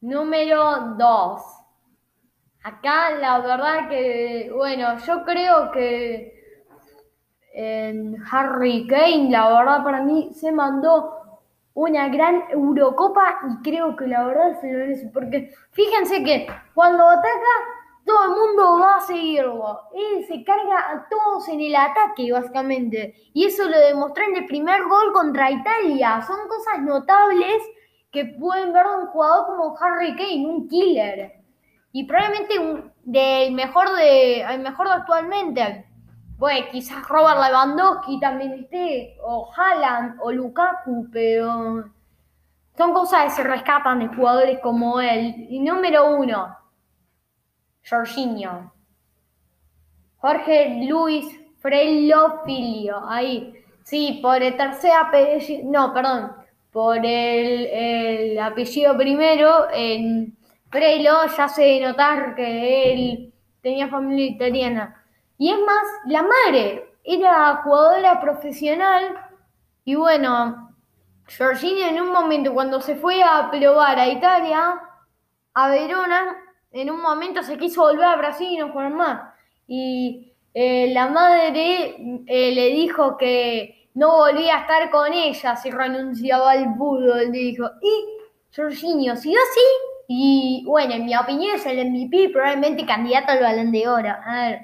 Número 0.00 0.94
2. 0.96 1.42
Acá 2.62 3.10
la 3.10 3.40
verdad 3.40 3.88
que, 3.88 4.52
bueno, 4.54 4.98
yo 4.98 5.24
creo 5.24 5.72
que 5.72 6.64
en 7.52 8.16
Harry 8.30 8.86
Kane, 8.86 9.30
la 9.30 9.48
verdad 9.48 9.82
para 9.82 10.02
mí 10.02 10.32
se 10.32 10.52
mandó 10.52 11.40
una 11.74 12.08
gran 12.08 12.44
Eurocopa 12.50 13.40
y 13.48 13.62
creo 13.62 13.96
que 13.96 14.06
la 14.06 14.24
verdad 14.24 14.60
se 14.60 14.70
lo 14.70 14.78
merece. 14.78 15.10
Porque 15.12 15.52
fíjense 15.72 16.22
que 16.22 16.46
cuando 16.74 17.08
ataca 17.08 17.79
todo 18.10 18.24
el 18.24 18.40
mundo 18.40 18.78
va 18.80 18.96
a 18.96 19.00
seguirlo. 19.00 19.80
Él 19.94 20.26
se 20.26 20.42
carga 20.42 20.78
a 20.78 21.08
todos 21.08 21.48
en 21.48 21.60
el 21.60 21.76
ataque, 21.76 22.32
básicamente. 22.32 23.14
Y 23.32 23.44
eso 23.44 23.68
lo 23.68 23.78
demostró 23.78 24.24
en 24.24 24.36
el 24.36 24.46
primer 24.46 24.82
gol 24.84 25.12
contra 25.12 25.50
Italia. 25.50 26.20
Son 26.26 26.48
cosas 26.48 26.82
notables 26.82 27.62
que 28.10 28.24
pueden 28.24 28.72
ver 28.72 28.84
de 28.86 28.94
un 28.96 29.06
jugador 29.06 29.46
como 29.46 29.76
Harry 29.78 30.16
Kane, 30.16 30.46
un 30.46 30.68
killer. 30.68 31.32
Y 31.92 32.04
probablemente 32.04 32.58
un, 32.58 32.92
del 33.04 33.52
mejor 33.52 33.94
de, 33.94 34.42
el 34.42 34.60
mejor 34.60 34.88
de 34.88 34.94
actualmente. 34.94 35.86
Bueno, 36.36 36.66
quizás 36.72 37.06
Robert 37.08 37.38
Lewandowski 37.38 38.18
también 38.18 38.54
esté, 38.54 39.16
o 39.22 39.50
Haaland, 39.54 40.18
o 40.20 40.32
Lukaku, 40.32 41.08
pero 41.12 41.84
son 42.76 42.92
cosas 42.94 43.24
que 43.24 43.30
se 43.30 43.44
rescatan 43.44 44.00
de 44.00 44.08
jugadores 44.08 44.58
como 44.60 45.00
él. 45.00 45.46
Y 45.50 45.60
número 45.60 46.16
uno, 46.16 46.56
Jorginho. 47.88 48.72
Jorge 50.16 50.86
Luis 50.88 51.26
Freilo 51.60 52.42
Filio. 52.44 53.02
Ahí. 53.08 53.54
Sí, 53.82 54.20
por 54.22 54.42
el 54.42 54.56
tercer 54.56 54.92
apellido. 54.92 55.70
No, 55.70 55.92
perdón. 55.92 56.32
Por 56.70 57.04
el, 57.04 58.38
apellido 58.38 58.96
primero, 58.96 59.66
en 59.72 60.36
Freilo 60.70 61.26
ya 61.36 61.48
se 61.48 61.80
notar 61.80 62.36
que 62.36 62.92
él 62.92 63.34
tenía 63.60 63.88
familia 63.88 64.26
italiana. 64.26 65.04
Y 65.36 65.50
es 65.50 65.58
más, 65.58 65.84
la 66.06 66.22
madre 66.22 66.94
era 67.02 67.56
jugadora 67.64 68.20
profesional. 68.20 69.16
Y 69.84 69.96
bueno, 69.96 70.76
Jorginho 71.36 71.86
en 71.86 72.00
un 72.00 72.12
momento, 72.12 72.52
cuando 72.54 72.80
se 72.80 72.94
fue 72.96 73.22
a 73.22 73.50
probar 73.50 73.98
a 73.98 74.08
Italia, 74.08 74.80
a 75.54 75.68
Verona, 75.70 76.36
en 76.72 76.90
un 76.90 77.00
momento 77.00 77.42
se 77.42 77.58
quiso 77.58 77.82
volver 77.82 78.04
a 78.04 78.16
Brasil 78.16 78.48
y 78.50 78.58
no 78.58 78.70
jugar 78.70 78.92
más. 78.92 79.34
Y 79.66 80.32
eh, 80.54 80.92
la 80.92 81.08
madre 81.08 81.96
eh, 82.26 82.52
le 82.52 82.70
dijo 82.70 83.16
que 83.16 83.88
no 83.94 84.16
volvía 84.18 84.56
a 84.56 84.60
estar 84.62 84.90
con 84.90 85.12
ella 85.12 85.56
si 85.56 85.70
renunciaba 85.70 86.52
al 86.52 86.74
fútbol. 86.76 87.32
Dijo, 87.32 87.70
y 87.82 88.54
Jorginho 88.54 89.16
siguió 89.16 89.38
así. 89.50 89.60
Y 90.08 90.64
bueno, 90.66 90.94
en 90.94 91.06
mi 91.06 91.16
opinión 91.16 91.54
es 91.56 91.66
el 91.66 91.88
MVP, 91.88 92.30
probablemente 92.30 92.84
candidato 92.84 93.32
al 93.32 93.40
balón 93.40 93.70
de 93.72 93.88
oro. 93.88 94.10
A 94.24 94.48
ver. 94.48 94.60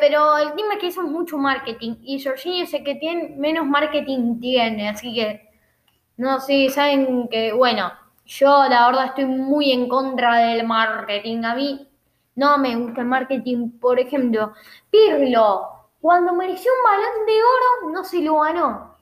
pero 0.00 0.38
el 0.38 0.54
tema 0.54 0.74
es 0.74 0.80
que 0.80 0.86
eso 0.88 1.02
es 1.02 1.08
mucho 1.08 1.38
marketing. 1.38 1.96
Y 2.02 2.22
Jorginho 2.22 2.66
sé 2.66 2.82
que 2.84 2.96
tiene 2.96 3.34
menos 3.36 3.66
marketing 3.66 4.40
tiene. 4.40 4.88
Así 4.88 5.14
que, 5.14 5.48
no 6.16 6.40
sé, 6.40 6.68
saben 6.70 7.28
que, 7.28 7.52
bueno, 7.52 7.92
yo 8.26 8.68
la 8.68 8.86
verdad 8.86 9.06
estoy 9.06 9.26
muy 9.26 9.72
en 9.72 9.88
contra 9.88 10.36
del 10.38 10.66
marketing. 10.66 11.44
A 11.44 11.54
mí 11.54 11.88
no 12.34 12.58
me 12.58 12.76
gusta 12.76 13.00
el 13.00 13.06
marketing. 13.06 13.70
Por 13.80 13.98
ejemplo, 13.98 14.52
Pirlo, 14.90 15.88
cuando 16.00 16.34
mereció 16.34 16.70
un 16.72 16.84
balón 16.84 17.26
de 17.26 17.32
oro, 17.32 17.92
no 17.92 18.04
se 18.04 18.20
lo 18.22 18.40
ganó. 18.40 18.96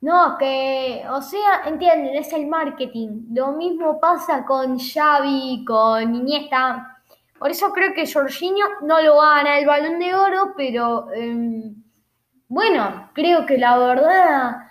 No, 0.00 0.38
que, 0.38 1.04
o 1.10 1.20
sea, 1.20 1.62
entienden, 1.66 2.14
es 2.14 2.32
el 2.32 2.46
marketing. 2.46 3.26
Lo 3.32 3.52
mismo 3.52 3.98
pasa 3.98 4.44
con 4.44 4.78
Xavi, 4.78 5.64
con 5.66 6.14
Iniesta. 6.14 6.98
Por 7.38 7.50
eso 7.50 7.72
creo 7.72 7.92
que 7.94 8.10
Jorginho 8.10 8.66
no 8.82 9.00
lo 9.00 9.16
va 9.16 9.32
a 9.32 9.36
ganar 9.38 9.58
el 9.58 9.66
balón 9.66 9.98
de 9.98 10.14
oro, 10.14 10.54
pero 10.56 11.10
em, 11.12 11.82
bueno, 12.48 13.10
creo 13.12 13.44
que 13.44 13.58
la 13.58 13.76
verdad 13.78 14.67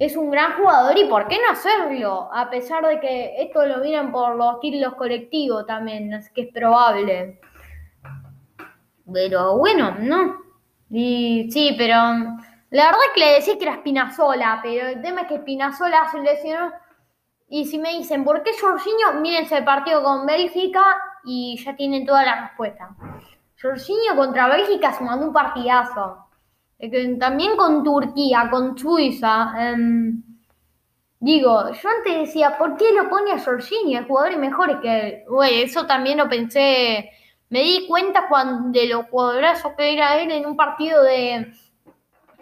es 0.00 0.16
un 0.16 0.30
gran 0.30 0.54
jugador 0.54 0.96
y 0.96 1.04
¿por 1.04 1.28
qué 1.28 1.36
no 1.36 1.52
hacerlo? 1.52 2.30
A 2.32 2.48
pesar 2.48 2.84
de 2.86 2.98
que 3.00 3.34
esto 3.42 3.66
lo 3.66 3.78
miran 3.78 4.10
por 4.10 4.34
los 4.34 4.58
títulos 4.58 4.94
colectivos 4.94 5.66
también, 5.66 6.10
es 6.14 6.30
que 6.30 6.40
es 6.44 6.52
probable. 6.54 7.38
Pero 9.12 9.58
bueno, 9.58 9.96
no. 10.00 10.38
Y 10.88 11.50
sí, 11.52 11.74
pero 11.76 11.96
la 12.70 12.86
verdad 12.86 13.00
es 13.08 13.12
que 13.14 13.20
le 13.20 13.32
decía 13.34 13.58
que 13.58 13.64
era 13.64 13.76
Spinazzola, 13.76 14.60
pero 14.62 14.88
el 14.88 15.02
tema 15.02 15.20
es 15.20 15.26
que 15.28 15.36
Spinazzola 15.36 16.08
se 16.10 16.20
lesionó. 16.20 16.72
Y 17.50 17.66
si 17.66 17.78
me 17.78 17.90
dicen, 17.90 18.24
¿por 18.24 18.42
qué 18.42 18.52
Jorginho? 18.58 19.20
Mírense 19.20 19.58
el 19.58 19.64
partido 19.64 20.02
con 20.02 20.24
Bélgica 20.24 20.82
y 21.24 21.62
ya 21.62 21.76
tienen 21.76 22.06
toda 22.06 22.24
la 22.24 22.40
respuesta. 22.48 22.96
Jorginho 23.60 24.16
contra 24.16 24.48
Bélgica 24.48 24.94
se 24.94 25.04
mandó 25.04 25.26
un 25.26 25.32
partidazo 25.34 26.29
también 27.18 27.56
con 27.56 27.84
Turquía, 27.84 28.48
con 28.50 28.76
Suiza. 28.76 29.52
Em, 29.58 30.22
digo, 31.18 31.70
yo 31.70 31.88
antes 31.88 32.18
decía, 32.26 32.56
¿por 32.58 32.76
qué 32.76 32.92
lo 32.92 33.08
pone 33.08 33.32
a 33.32 33.38
Jorginho? 33.38 33.98
El 33.98 34.06
jugador 34.06 34.32
es 34.32 34.38
mejor 34.38 34.80
que 34.80 35.08
él. 35.08 35.24
eso 35.64 35.86
también 35.86 36.18
lo 36.18 36.28
pensé. 36.28 37.10
Me 37.50 37.60
di 37.62 37.86
cuenta 37.88 38.28
cuando, 38.28 38.70
de 38.70 38.86
lo 38.88 39.04
jugadorazo 39.04 39.74
que 39.76 39.92
era 39.94 40.18
él 40.20 40.30
en 40.30 40.46
un 40.46 40.56
partido 40.56 41.02
de 41.02 41.52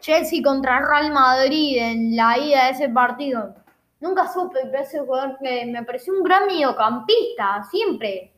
Chelsea 0.01 0.43
contra 0.43 0.81
Real 0.81 1.13
Madrid 1.13 1.79
en 1.79 2.17
la 2.17 2.39
ida 2.39 2.67
de 2.67 2.71
ese 2.73 2.89
partido. 2.91 3.55
Nunca 4.01 4.29
supe 4.33 4.61
que 4.71 4.79
ese 4.79 5.01
jugador 5.01 5.39
me 5.41 5.83
pareció 5.85 6.13
un 6.13 6.23
gran 6.23 6.47
mediocampista, 6.47 7.65
siempre. 7.71 8.33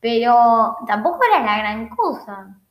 Pero 0.00 0.76
tampoco 0.86 1.20
era 1.24 1.44
la 1.44 1.58
gran 1.58 1.88
cosa. 1.90 2.61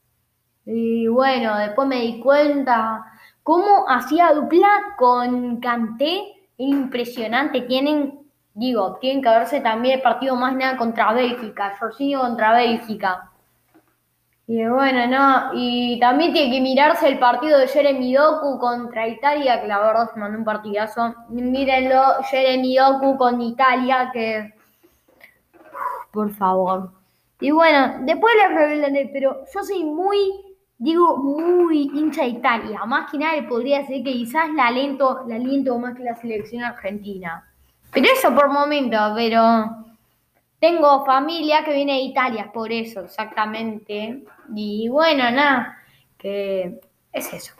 Y 0.65 1.07
bueno, 1.07 1.57
después 1.57 1.87
me 1.87 2.01
di 2.01 2.19
cuenta 2.19 3.05
cómo 3.43 3.85
hacía 3.87 4.33
dupla 4.33 4.95
con 4.97 5.59
Canté. 5.59 6.33
Impresionante. 6.57 7.61
Tienen, 7.61 8.19
digo, 8.53 8.97
tienen 9.01 9.23
que 9.23 9.29
verse 9.29 9.61
también 9.61 9.95
el 9.95 10.01
partido 10.01 10.35
más 10.35 10.55
nada 10.55 10.77
contra 10.77 11.13
Bélgica. 11.13 11.75
Jorginho 11.79 12.21
contra 12.21 12.53
Bélgica. 12.53 13.31
Y 14.47 14.65
bueno, 14.67 15.07
no. 15.07 15.51
Y 15.53 15.97
también 15.99 16.33
tiene 16.33 16.51
que 16.51 16.61
mirarse 16.61 17.07
el 17.07 17.19
partido 17.19 17.57
de 17.57 17.69
Jeremy 17.69 18.13
Doku 18.13 18.59
contra 18.59 19.07
Italia, 19.07 19.61
que 19.61 19.67
la 19.67 19.79
verdad 19.79 20.11
se 20.13 20.19
mandó 20.19 20.37
un 20.37 20.43
partidazo. 20.43 21.15
Mírenlo, 21.29 22.21
Jeremy 22.29 22.75
Doku 22.75 23.17
con 23.17 23.41
Italia, 23.41 24.09
que. 24.11 24.53
Por 26.11 26.31
favor. 26.31 26.91
Y 27.39 27.51
bueno, 27.51 27.99
después 28.01 28.33
les 28.35 28.53
revelaré, 28.53 29.09
pero 29.13 29.45
yo 29.53 29.63
soy 29.63 29.85
muy, 29.85 30.17
digo, 30.81 31.15
muy 31.15 31.91
hincha 31.93 32.23
de 32.23 32.29
Italia. 32.29 32.83
Más 32.85 33.09
que 33.11 33.19
nada 33.19 33.47
podría 33.47 33.79
decir 33.79 34.03
que 34.03 34.13
quizás 34.13 34.49
la 34.55 34.67
aliento, 34.67 35.23
la 35.27 35.35
aliento 35.35 35.77
más 35.77 35.95
que 35.95 36.03
la 36.03 36.15
selección 36.15 36.63
argentina. 36.63 37.47
Pero 37.91 38.07
eso 38.11 38.33
por 38.33 38.49
momento, 38.49 38.97
pero 39.15 39.85
tengo 40.59 41.05
familia 41.05 41.63
que 41.63 41.73
viene 41.73 41.93
de 41.93 41.99
Italia, 41.99 42.51
por 42.51 42.71
eso, 42.71 43.01
exactamente. 43.01 44.23
Y 44.55 44.89
bueno, 44.89 45.29
nada, 45.29 45.77
que 46.17 46.81
es 47.13 47.31
eso. 47.31 47.53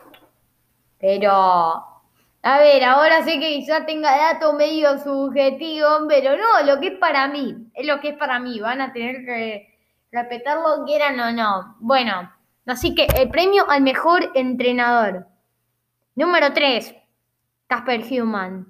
Pero, 1.00 1.32
a 1.32 2.58
ver, 2.58 2.84
ahora 2.84 3.24
sé 3.24 3.40
que 3.40 3.50
quizás 3.50 3.86
tenga 3.86 4.34
datos 4.34 4.56
medio 4.56 4.98
subjetivos, 4.98 6.06
pero 6.08 6.32
no, 6.38 6.66
lo 6.66 6.80
que 6.80 6.88
es 6.88 6.98
para 6.98 7.28
mí, 7.28 7.56
es 7.76 7.86
lo 7.86 8.00
que 8.00 8.10
es 8.10 8.18
para 8.18 8.40
mí. 8.40 8.60
Van 8.60 8.82
a 8.82 8.92
tener 8.92 9.24
que 9.26 9.78
respetarlo, 10.12 10.86
quieran 10.86 11.20
o 11.20 11.32
no. 11.32 11.76
Bueno, 11.80 12.32
así 12.66 12.96
que 12.96 13.08
el 13.16 13.30
premio 13.30 13.70
al 13.70 13.82
mejor 13.82 14.32
entrenador. 14.36 15.28
Número 16.16 16.54
3, 16.54 16.96
Casper 17.68 18.04
Human. 18.12 18.66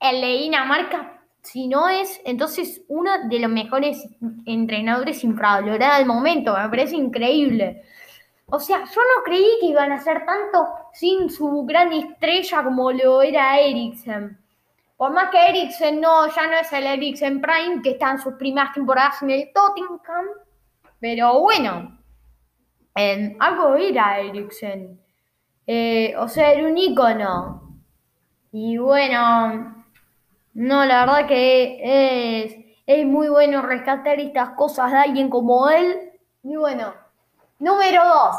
El 0.00 0.20
de 0.20 0.38
Dinamarca, 0.38 1.22
si 1.40 1.68
no 1.68 1.88
es, 1.88 2.20
entonces 2.24 2.82
uno 2.88 3.10
de 3.28 3.38
los 3.38 3.50
mejores 3.50 4.06
entrenadores 4.46 5.24
infravalorados 5.24 5.98
del 5.98 6.06
momento. 6.06 6.56
Me 6.56 6.68
parece 6.68 6.96
increíble. 6.96 7.82
O 8.46 8.58
sea, 8.58 8.84
yo 8.84 9.00
no 9.00 9.22
creí 9.24 9.58
que 9.60 9.66
iban 9.66 9.92
a 9.92 9.96
hacer 9.96 10.24
tanto 10.26 10.66
sin 10.92 11.30
su 11.30 11.64
gran 11.64 11.92
estrella 11.92 12.62
como 12.62 12.92
lo 12.92 13.22
era 13.22 13.58
Eriksen. 13.58 14.38
Por 14.96 15.12
más 15.12 15.30
que 15.30 15.48
Eriksen 15.48 16.00
no, 16.00 16.28
ya 16.28 16.46
no 16.46 16.56
es 16.58 16.72
el 16.72 16.86
Eriksen 16.86 17.40
Prime, 17.40 17.82
que 17.82 17.90
está 17.90 18.12
en 18.12 18.18
sus 18.18 18.34
primeras 18.34 18.72
temporadas 18.72 19.20
en 19.22 19.30
el 19.30 19.50
Tottenham. 19.52 20.26
Pero 21.00 21.40
bueno, 21.40 21.98
algo 22.94 23.76
era 23.76 24.20
Eriksen. 24.20 25.00
Eh, 25.66 26.14
o 26.18 26.28
sea, 26.28 26.52
era 26.52 26.68
un 26.68 26.76
ícono. 26.78 27.80
Y 28.52 28.78
bueno, 28.78 29.84
no, 30.54 30.84
la 30.84 31.00
verdad 31.06 31.26
que 31.26 32.44
es, 32.44 32.56
es 32.86 33.06
muy 33.06 33.28
bueno 33.28 33.62
rescatar 33.62 34.20
estas 34.20 34.50
cosas 34.50 34.92
de 34.92 34.98
alguien 34.98 35.28
como 35.30 35.68
él. 35.70 36.12
Y 36.42 36.56
bueno, 36.56 36.92
Número 37.64 38.02
2. 38.04 38.36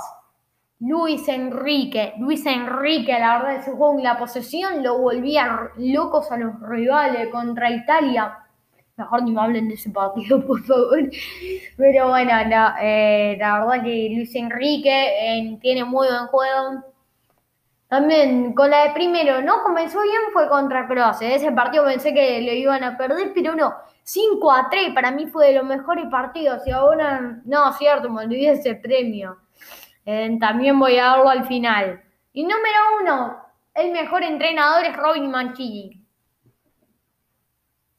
Luis 0.81 1.27
Enrique. 1.29 2.13
Luis 2.19 2.45
Enrique, 2.45 3.17
la 3.17 3.39
verdad, 3.39 3.65
su 3.65 3.75
juego 3.77 3.97
en 3.97 4.03
la 4.03 4.19
posesión 4.19 4.83
lo 4.83 4.99
volvía 4.99 5.71
locos 5.77 6.31
a 6.31 6.37
los 6.37 6.59
rivales 6.61 7.29
contra 7.29 7.71
Italia. 7.71 8.44
Mejor 8.97 9.23
ni 9.23 9.31
me 9.31 9.41
hablen 9.41 9.67
de 9.67 9.73
ese 9.75 9.89
partido, 9.89 10.41
por 10.47 10.63
favor. 10.63 10.99
Pero 11.77 12.09
bueno, 12.09 12.31
eh, 12.81 13.37
la 13.39 13.59
verdad 13.59 13.83
que 13.83 14.09
Luis 14.15 14.33
Enrique 14.35 14.89
eh, 14.89 15.57
tiene 15.61 15.83
muy 15.83 16.07
buen 16.07 16.27
juego. 16.27 16.83
También 17.87 18.53
con 18.53 18.69
la 18.71 18.85
de 18.85 18.93
primero, 18.93 19.41
no 19.41 19.63
comenzó 19.63 20.01
bien, 20.01 20.21
fue 20.33 20.49
contra 20.49 20.87
Croacia. 20.87 21.33
Ese 21.33 21.51
partido 21.51 21.85
pensé 21.85 22.13
que 22.13 22.41
lo 22.41 22.51
iban 22.51 22.83
a 22.83 22.97
perder, 22.97 23.31
pero 23.33 23.55
no. 23.55 23.73
5 24.03 24.51
a 24.51 24.69
3 24.69 24.93
para 24.93 25.11
mí 25.11 25.27
fue 25.27 25.47
de 25.47 25.53
los 25.53 25.65
mejores 25.65 26.05
partidos 26.07 26.65
y 26.67 26.71
ahora, 26.71 27.41
no, 27.45 27.73
cierto, 27.73 28.09
me 28.09 28.23
olvidé 28.23 28.51
ese 28.51 28.75
premio. 28.75 29.37
Eh, 30.05 30.37
también 30.39 30.79
voy 30.79 30.97
a 30.97 31.05
darlo 31.05 31.29
al 31.29 31.45
final. 31.47 32.01
Y 32.33 32.43
número 32.43 32.77
uno, 33.01 33.37
el 33.73 33.91
mejor 33.91 34.23
entrenador 34.23 34.85
es 34.85 34.95
Robin 34.95 35.29
Mancini. 35.29 36.04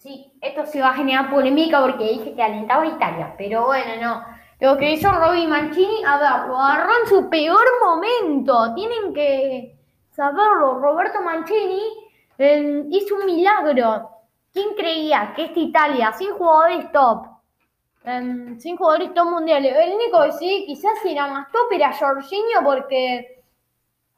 Sí, 0.07 0.33
esto 0.41 0.65
se 0.67 0.81
va 0.81 0.91
a 0.91 0.95
generar 0.95 1.29
polémica 1.29 1.81
porque 1.81 2.05
dije 2.05 2.33
que 2.37 2.41
alentaba 2.41 2.85
a 2.85 2.87
Italia, 2.87 3.35
pero 3.37 3.67
bueno, 3.67 3.91
no. 4.01 4.25
Lo 4.61 4.77
que 4.77 4.93
hizo 4.93 5.11
Robin 5.11 5.51
Mancini, 5.51 6.05
a 6.07 6.17
ver, 6.19 6.49
lo 6.49 6.57
agarró 6.57 6.93
en 7.03 7.09
su 7.09 7.29
peor 7.29 7.65
momento. 7.85 8.73
Tienen 8.77 9.13
que 9.13 9.77
saberlo. 10.13 10.79
Roberto 10.79 11.21
Mancini 11.23 11.83
eh, 12.39 12.85
hizo 12.89 13.17
un 13.17 13.27
milagro 13.27 14.11
¿Quién 14.53 14.75
creía 14.77 15.33
que 15.35 15.47
esta 15.47 15.59
Italia, 15.59 16.13
sin 16.13 16.31
jugadores 16.35 16.93
top, 16.93 17.27
em, 18.05 18.59
sin 18.61 18.77
jugadores 18.77 19.13
top 19.13 19.29
mundiales, 19.29 19.75
el 19.77 19.93
único 19.93 20.23
que 20.23 20.33
sí, 20.33 20.65
quizás 20.69 21.05
era 21.05 21.27
más 21.27 21.51
top 21.51 21.73
era 21.73 21.93
Jorginho 21.93 22.63
porque, 22.65 23.43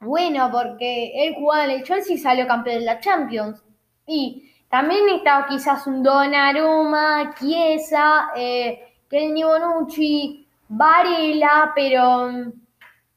bueno, 0.01 0.51
porque 0.53 1.13
él 1.15 1.35
jugaba 1.35 1.65
en 1.65 1.71
el 1.71 1.83
Chelsea 1.83 2.15
y 2.15 2.19
salió 2.19 2.47
campeón 2.47 2.81
de 2.81 2.85
la 2.85 3.01
Champions. 3.01 3.65
Y 4.07 4.49
también 4.69 5.09
estaba 5.09 5.47
quizás 5.47 5.87
un 5.87 6.03
Donnarumma, 6.03 7.35
Chiesa, 7.35 8.31
eh, 8.37 8.95
Kenny 9.09 9.43
Bonucci, 9.43 10.47
Varela, 10.69 11.73
pero 11.75 12.31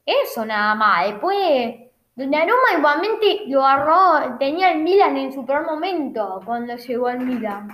eso 0.06 0.46
nada 0.46 0.74
más. 0.74 1.06
Después 1.06 1.74
Donnarumma 2.14 2.78
igualmente 2.78 3.42
lo 3.46 3.64
agarró, 3.64 4.36
tenía 4.38 4.72
el 4.72 4.82
Milan 4.82 5.16
en 5.16 5.32
su 5.32 5.44
peor 5.44 5.66
momento 5.66 6.40
cuando 6.44 6.76
llegó 6.76 7.08
al 7.08 7.20
Milan. 7.20 7.68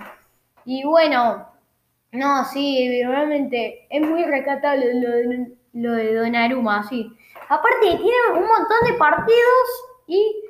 Y 0.64 0.84
bueno, 0.84 1.48
no, 2.12 2.44
sí, 2.46 3.02
realmente 3.04 3.86
es 3.90 4.00
muy 4.00 4.24
recatable 4.24 4.94
lo 4.94 5.10
de, 5.10 5.56
lo 5.74 5.92
de 5.92 6.84
sí. 6.88 7.12
Aparte, 7.48 7.86
tiene 7.86 8.16
un 8.34 8.46
montón 8.46 8.78
de 8.86 8.94
partidos 8.94 9.68
y 10.06 10.47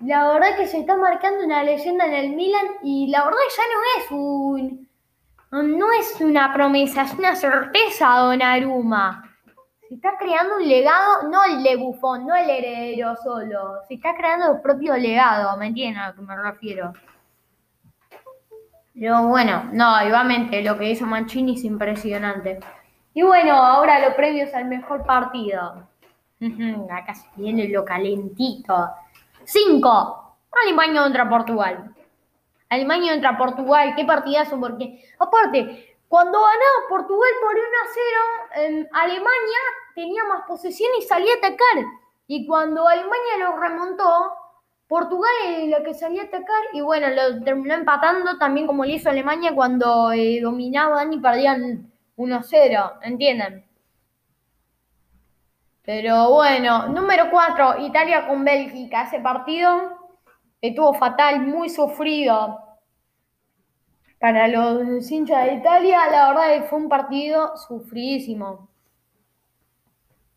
la 0.00 0.28
verdad 0.28 0.56
que 0.56 0.66
se 0.66 0.80
está 0.80 0.96
marcando 0.96 1.44
una 1.44 1.62
leyenda 1.62 2.06
en 2.06 2.14
el 2.14 2.30
Milan 2.30 2.66
y 2.82 3.08
la 3.08 3.24
verdad 3.24 3.38
ya 3.56 3.62
no 3.72 4.02
es 4.02 4.10
un... 4.10 4.86
No 5.50 5.92
es 5.92 6.20
una 6.20 6.52
promesa, 6.52 7.02
es 7.02 7.14
una 7.14 7.34
certeza 7.34 8.08
Donnarumma. 8.18 9.22
Se 9.88 9.94
está 9.94 10.18
creando 10.18 10.56
un 10.56 10.68
legado, 10.68 11.28
no 11.30 11.44
el 11.44 11.62
de 11.62 11.76
Buffon, 11.76 12.26
no 12.26 12.34
el 12.34 12.50
heredero 12.50 13.14
solo. 13.16 13.76
Se 13.86 13.94
está 13.94 14.14
creando 14.16 14.52
el 14.52 14.60
propio 14.60 14.96
legado, 14.96 15.56
¿me 15.56 15.68
entienden 15.68 16.02
a 16.02 16.08
lo 16.08 16.16
que 16.16 16.22
me 16.22 16.36
refiero? 16.36 16.92
Pero 18.92 19.28
bueno, 19.28 19.68
no, 19.72 20.04
igualmente 20.04 20.62
lo 20.62 20.76
que 20.76 20.90
hizo 20.90 21.06
Mancini 21.06 21.54
es 21.54 21.64
impresionante. 21.64 22.58
Y 23.14 23.22
bueno, 23.22 23.54
ahora 23.54 24.00
los 24.00 24.14
previos 24.14 24.52
al 24.52 24.66
mejor 24.66 25.06
partido. 25.06 25.88
Acá 26.90 27.14
se 27.14 27.28
viene 27.36 27.68
lo 27.68 27.84
calentito. 27.84 28.90
5. 29.46 30.36
Alemania 30.64 31.02
contra 31.02 31.28
Portugal. 31.28 31.94
Alemania 32.68 33.12
contra 33.12 33.38
Portugal, 33.38 33.94
qué 33.96 34.04
partidazo, 34.04 34.58
porque 34.58 35.04
aparte, 35.18 35.96
cuando 36.08 36.38
ganaba 36.40 36.88
Portugal 36.88 37.30
por 37.40 37.54
1 37.54 37.62
a 37.62 38.78
0, 38.80 38.88
Alemania 38.92 39.58
tenía 39.94 40.24
más 40.24 40.42
posesión 40.46 40.90
y 40.98 41.02
salía 41.02 41.32
a 41.34 41.38
atacar. 41.38 41.84
Y 42.26 42.46
cuando 42.46 42.88
Alemania 42.88 43.38
lo 43.38 43.56
remontó, 43.56 44.32
Portugal 44.88 45.30
es 45.44 45.68
lo 45.68 45.84
que 45.84 45.94
salía 45.94 46.22
a 46.22 46.26
atacar 46.26 46.62
y 46.72 46.80
bueno, 46.80 47.08
lo 47.10 47.42
terminó 47.42 47.74
empatando 47.74 48.38
también 48.38 48.66
como 48.66 48.84
lo 48.84 48.90
hizo 48.90 49.10
Alemania 49.10 49.54
cuando 49.54 50.12
eh, 50.12 50.40
dominaban 50.40 51.12
y 51.12 51.18
perdían 51.18 51.92
1 52.16 52.36
a 52.36 52.42
0, 52.42 52.92
¿entienden? 53.02 53.65
Pero 55.86 56.30
bueno, 56.32 56.88
número 56.88 57.30
4, 57.30 57.86
Italia 57.86 58.26
con 58.26 58.44
Bélgica. 58.44 59.04
Ese 59.04 59.20
partido 59.20 59.96
estuvo 60.60 60.92
fatal, 60.92 61.40
muy 61.40 61.70
sufrido 61.70 62.66
para 64.18 64.48
los 64.48 65.10
hinchas 65.10 65.44
de 65.44 65.54
Italia, 65.54 66.10
la 66.10 66.28
verdad 66.28 66.66
fue 66.68 66.78
un 66.78 66.88
partido 66.88 67.56
sufridísimo. 67.56 68.68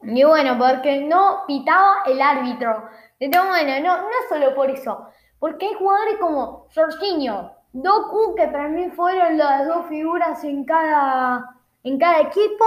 Y 0.02 0.24
bueno, 0.24 0.58
porque 0.58 1.02
no 1.02 1.44
pitaba 1.48 2.04
el 2.06 2.22
árbitro. 2.22 2.90
Pero 3.18 3.48
bueno, 3.48 3.80
no, 3.82 4.02
no 4.02 4.18
solo 4.28 4.56
por 4.56 4.70
eso. 4.70 5.08
Porque 5.40 5.68
hay 5.68 5.74
jugadores 5.74 6.18
como 6.20 6.68
Jorginho, 6.74 7.52
Doku, 7.74 8.36
que 8.36 8.48
para 8.48 8.68
mí 8.68 8.90
fueron 8.90 9.38
las 9.38 9.68
dos 9.68 9.88
figuras 9.88 10.44
en 10.44 10.66
cada, 10.66 11.56
en 11.84 11.98
cada 11.98 12.20
equipo. 12.22 12.66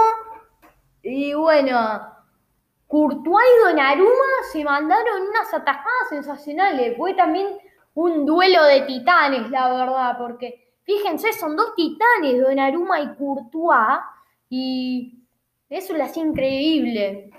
Y 1.03 1.33
bueno, 1.33 2.12
Courtois 2.93 3.43
y 3.57 3.65
Donnarumma 3.65 4.31
se 4.51 4.63
mandaron 4.63 5.23
unas 5.23 5.51
atajadas 5.51 6.09
sensacionales. 6.09 6.95
Fue 6.95 7.15
también 7.15 7.47
un 7.95 8.23
duelo 8.23 8.63
de 8.65 8.81
titanes, 8.81 9.49
la 9.49 9.73
verdad, 9.73 10.15
porque 10.19 10.63
Fíjense, 10.83 11.31
son 11.33 11.55
dos 11.55 11.73
titanes, 11.75 12.41
Donnarumma 12.41 12.99
y 12.99 13.15
Courtois, 13.15 13.99
y 14.49 15.25
eso 15.69 15.93
lo 15.93 16.03
hacía 16.03 16.23
increíble. 16.23 17.31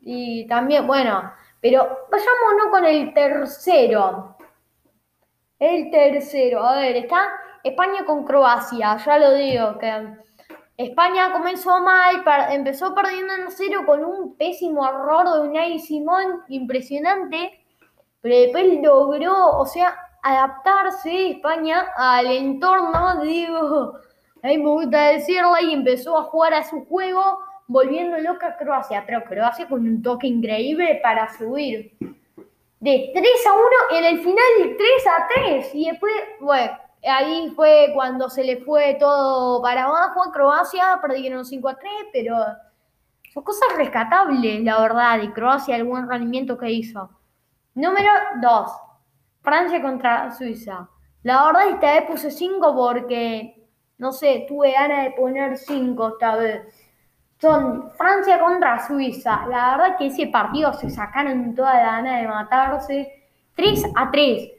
Y 0.00 0.46
también, 0.48 0.86
bueno, 0.86 1.32
pero 1.60 2.06
vayámonos 2.10 2.66
con 2.70 2.84
el 2.84 3.14
tercero. 3.14 4.36
El 5.58 5.90
tercero, 5.90 6.64
a 6.64 6.76
ver, 6.76 6.96
está 6.96 7.30
España 7.62 8.04
con 8.04 8.24
Croacia, 8.24 8.96
ya 8.96 9.18
lo 9.18 9.34
digo, 9.34 9.78
que 9.78 10.16
España 10.76 11.32
comenzó 11.32 11.80
mal, 11.80 12.24
empezó 12.50 12.94
perdiendo 12.94 13.34
en 13.34 13.50
cero 13.50 13.82
con 13.86 14.04
un 14.04 14.36
pésimo 14.36 14.86
error 14.86 15.32
de 15.32 15.48
Unai 15.48 15.78
Simón, 15.78 16.42
impresionante, 16.48 17.64
pero 18.20 18.36
después 18.36 18.82
logró, 18.82 19.58
o 19.58 19.66
sea, 19.66 19.96
adaptarse 20.22 21.30
España 21.30 21.86
al 21.96 22.26
entorno, 22.26 23.20
digo, 23.22 23.98
a 24.42 24.46
mí 24.48 24.58
me 24.58 24.68
gusta 24.68 25.10
decirle, 25.10 25.62
y 25.62 25.74
empezó 25.74 26.18
a 26.18 26.24
jugar 26.24 26.54
a 26.54 26.64
su 26.64 26.84
juego, 26.86 27.38
volviendo 27.66 28.18
loca 28.18 28.56
Croacia, 28.56 29.04
pero 29.06 29.24
Croacia 29.24 29.68
con 29.68 29.86
un 29.86 30.02
toque 30.02 30.26
increíble 30.26 31.00
para 31.02 31.32
subir 31.32 31.96
de 32.84 33.10
3 33.14 33.46
a 33.46 33.52
1 33.52 33.64
en 33.98 34.04
el 34.04 34.18
final 34.18 34.44
de 34.58 34.74
3 34.74 35.06
a 35.06 35.28
3. 35.34 35.74
Y 35.74 35.90
después, 35.90 36.12
bueno, 36.40 36.76
ahí 37.06 37.50
fue 37.54 37.90
cuando 37.94 38.28
se 38.28 38.44
le 38.44 38.58
fue 38.58 38.96
todo 38.98 39.62
para 39.62 39.84
abajo 39.84 40.22
a 40.22 40.32
Croacia, 40.32 40.98
perdieron 41.00 41.44
5 41.44 41.68
a 41.68 41.76
3, 41.76 41.92
pero 42.12 42.36
son 43.32 43.42
cosas 43.42 43.68
rescatables, 43.76 44.62
la 44.62 44.80
verdad, 44.80 45.18
de 45.18 45.32
Croacia, 45.32 45.76
el 45.76 45.84
buen 45.84 46.08
rendimiento 46.08 46.56
que 46.56 46.70
hizo. 46.70 47.10
Número 47.74 48.10
2, 48.40 48.70
Francia 49.42 49.82
contra 49.82 50.30
Suiza. 50.30 50.88
La 51.22 51.46
verdad, 51.46 51.68
esta 51.68 51.92
vez 51.94 52.02
puse 52.04 52.30
5 52.30 52.74
porque, 52.74 53.68
no 53.98 54.12
sé, 54.12 54.44
tuve 54.48 54.72
ganas 54.72 55.04
de 55.04 55.10
poner 55.12 55.56
5 55.56 56.08
esta 56.08 56.36
vez 56.36 56.84
son 57.44 57.90
Francia 57.92 58.40
contra 58.40 58.86
Suiza. 58.86 59.46
La 59.48 59.76
verdad 59.76 59.98
que 59.98 60.06
ese 60.06 60.28
partido 60.28 60.72
se 60.72 60.88
sacaron 60.88 61.54
toda 61.54 61.74
la 61.74 61.84
gana 61.84 62.18
de 62.18 62.26
matarse. 62.26 63.28
3 63.54 63.84
a 63.94 64.10
3. 64.10 64.50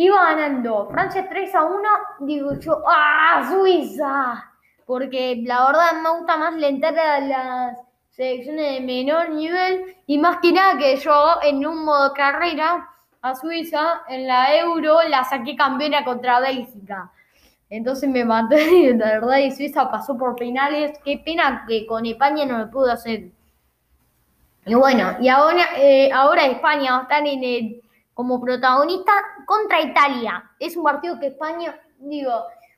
Iba 0.00 0.32
ganando 0.32 0.88
Francia 0.90 1.28
3 1.28 1.54
a 1.54 1.62
1. 1.62 1.88
Digo 2.20 2.54
yo, 2.58 2.82
¡ah, 2.88 3.46
Suiza! 3.50 4.50
Porque 4.86 5.42
la 5.44 5.66
verdad 5.66 6.00
me 6.02 6.08
gusta 6.16 6.38
más 6.38 6.54
lentar 6.54 6.98
a 6.98 7.20
las 7.20 7.78
selecciones 8.08 8.76
de 8.76 8.80
menor 8.80 9.28
nivel. 9.28 9.94
Y 10.06 10.16
más 10.16 10.38
que 10.38 10.54
nada 10.54 10.78
que 10.78 10.96
yo 10.96 11.36
en 11.42 11.66
un 11.66 11.84
modo 11.84 12.14
carrera 12.14 12.88
a 13.20 13.34
Suiza 13.34 14.00
en 14.08 14.26
la 14.26 14.56
Euro 14.56 15.02
la 15.06 15.22
saqué 15.22 15.54
campeona 15.54 16.02
contra 16.02 16.40
Bélgica. 16.40 17.12
Entonces 17.68 18.08
me 18.08 18.24
maté, 18.24 18.94
la 18.96 19.04
verdad, 19.04 19.36
y 19.36 19.50
Suiza 19.50 19.90
pasó 19.90 20.16
por 20.16 20.34
penales. 20.34 20.98
Qué 21.04 21.20
pena 21.22 21.66
que 21.68 21.86
con 21.86 22.06
España 22.06 22.46
no 22.46 22.56
lo 22.56 22.70
pudo 22.70 22.90
hacer. 22.90 23.24
Y 24.64 24.74
bueno, 24.74 25.16
y 25.20 25.28
ahora, 25.28 25.76
eh, 25.76 26.10
ahora 26.10 26.46
España 26.46 26.92
va 26.92 26.98
a 27.00 27.02
estar 27.02 27.26
en 27.26 27.44
el, 27.44 27.82
como 28.20 28.38
protagonista 28.38 29.12
contra 29.46 29.80
Italia. 29.80 30.44
Es 30.58 30.76
un 30.76 30.84
partido 30.84 31.18
que 31.18 31.28
España, 31.28 31.74
digo, 32.00 32.30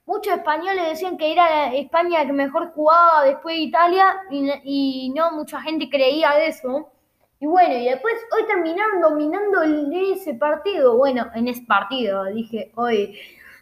muchos 0.06 0.34
españoles 0.34 0.90
decían 0.90 1.18
que 1.18 1.32
era 1.32 1.74
España 1.74 2.24
que 2.24 2.32
mejor 2.32 2.70
jugaba 2.72 3.24
después 3.24 3.56
de 3.56 3.62
Italia 3.62 4.20
y, 4.30 5.12
no 5.16 5.32
mucha 5.32 5.60
gente 5.60 5.90
creía 5.90 6.38
eso. 6.44 6.92
Y 7.40 7.46
bueno, 7.46 7.74
y 7.74 7.86
después 7.86 8.14
hoy 8.36 8.46
terminaron 8.46 9.00
dominando 9.00 9.62
ese 9.62 10.34
partido. 10.34 10.96
Bueno, 10.96 11.28
en 11.34 11.48
ese 11.48 11.64
partido 11.66 12.26
dije, 12.26 12.70
hoy 12.76 13.18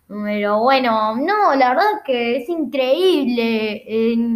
pero 0.07 0.61
bueno, 0.61 1.17
no, 1.17 1.55
la 1.55 1.71
verdad 1.71 2.03
que 2.05 2.37
es 2.37 2.49
increíble 2.51 3.85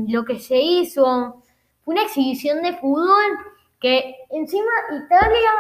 lo 0.09 0.25
que 0.25 0.39
se 0.39 0.57
hizo. 0.57 1.43
Fue 1.85 1.93
una 1.93 2.05
exhibición 2.05 2.63
de 2.63 2.73
fútbol 2.73 3.37
que 3.81 4.15
encima 4.31 4.71
Italia 5.05 5.51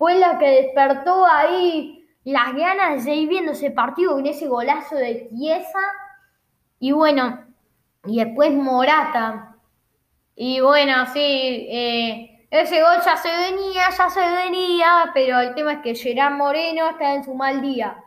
fue 0.00 0.14
la 0.18 0.38
que 0.38 0.62
despertó 0.62 1.26
ahí 1.26 2.08
las 2.24 2.54
ganas 2.54 3.04
de 3.04 3.16
ir 3.16 3.28
viendo 3.28 3.52
ese 3.52 3.70
partido 3.70 4.14
con 4.14 4.24
ese 4.24 4.48
golazo 4.48 4.94
de 4.94 5.28
pieza. 5.30 5.78
Y 6.78 6.92
bueno, 6.92 7.44
y 8.06 8.24
después 8.24 8.50
Morata. 8.54 9.56
Y 10.34 10.60
bueno, 10.60 11.04
sí, 11.12 11.20
eh, 11.70 12.46
ese 12.50 12.80
gol 12.80 12.96
ya 13.04 13.14
se 13.18 13.28
venía, 13.28 13.90
ya 13.90 14.08
se 14.08 14.26
venía, 14.26 15.10
pero 15.12 15.38
el 15.38 15.54
tema 15.54 15.74
es 15.74 15.78
que 15.80 15.94
Gerard 15.94 16.32
Moreno 16.32 16.88
está 16.88 17.12
en 17.12 17.22
su 17.22 17.34
mal 17.34 17.60
día. 17.60 18.02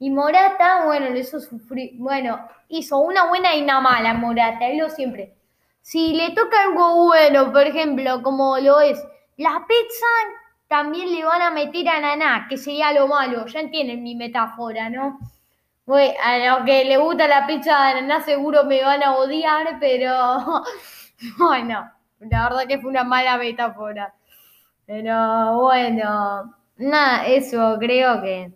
Y 0.00 0.10
Morata, 0.10 0.86
bueno, 0.86 1.08
le 1.10 1.20
hizo 1.20 1.38
sufrir, 1.38 1.92
bueno, 1.98 2.48
hizo 2.66 2.98
una 2.98 3.28
buena 3.28 3.54
y 3.54 3.62
una 3.62 3.80
mala 3.80 4.12
Morata, 4.12 4.66
él 4.66 4.78
lo 4.78 4.90
siempre. 4.90 5.36
Si 5.82 6.14
le 6.14 6.30
toca 6.30 6.64
algo 6.64 7.04
bueno, 7.04 7.52
por 7.52 7.62
ejemplo, 7.62 8.24
como 8.24 8.58
lo 8.58 8.80
es 8.80 9.00
la 9.36 9.64
pizza, 9.68 10.06
también 10.68 11.10
le 11.12 11.24
van 11.24 11.42
a 11.42 11.50
meter 11.50 11.88
a 11.88 12.00
Naná, 12.00 12.46
que 12.48 12.56
sería 12.56 12.92
lo 12.92 13.08
malo, 13.08 13.46
ya 13.46 13.60
entienden 13.60 14.02
mi 14.02 14.14
metáfora, 14.14 14.90
¿no? 14.90 15.18
Bueno, 15.86 16.14
a 16.22 16.38
los 16.38 16.66
que 16.66 16.84
le 16.84 16.98
gusta 16.98 17.26
la 17.26 17.46
pizza 17.46 17.86
de 17.86 18.02
Naná 18.02 18.22
seguro 18.22 18.64
me 18.64 18.82
van 18.82 19.02
a 19.02 19.16
odiar, 19.16 19.78
pero 19.80 20.64
bueno, 21.38 21.90
la 22.20 22.48
verdad 22.48 22.66
que 22.68 22.78
fue 22.78 22.90
una 22.90 23.04
mala 23.04 23.38
metáfora. 23.38 24.14
Pero 24.86 25.60
bueno, 25.60 26.54
nada, 26.76 27.26
eso 27.26 27.76
creo 27.78 28.22
que 28.22 28.52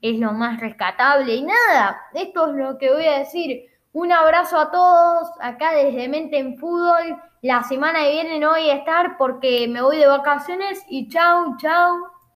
es 0.00 0.18
lo 0.18 0.32
más 0.32 0.60
rescatable. 0.60 1.34
Y 1.34 1.42
nada, 1.42 2.00
esto 2.14 2.48
es 2.50 2.54
lo 2.54 2.78
que 2.78 2.92
voy 2.92 3.06
a 3.06 3.18
decir. 3.18 3.73
Un 3.94 4.10
abrazo 4.10 4.58
a 4.58 4.72
todos 4.72 5.28
acá 5.40 5.72
desde 5.72 6.08
Mente 6.08 6.36
en 6.36 6.58
Fútbol. 6.58 7.16
La 7.42 7.62
semana 7.62 8.00
que 8.00 8.10
viene 8.10 8.40
no 8.40 8.50
voy 8.50 8.68
a 8.68 8.74
estar 8.74 9.16
porque 9.16 9.68
me 9.68 9.82
voy 9.82 9.98
de 9.98 10.08
vacaciones 10.08 10.84
y 10.88 11.08
chau, 11.08 11.56
chau. 11.58 12.13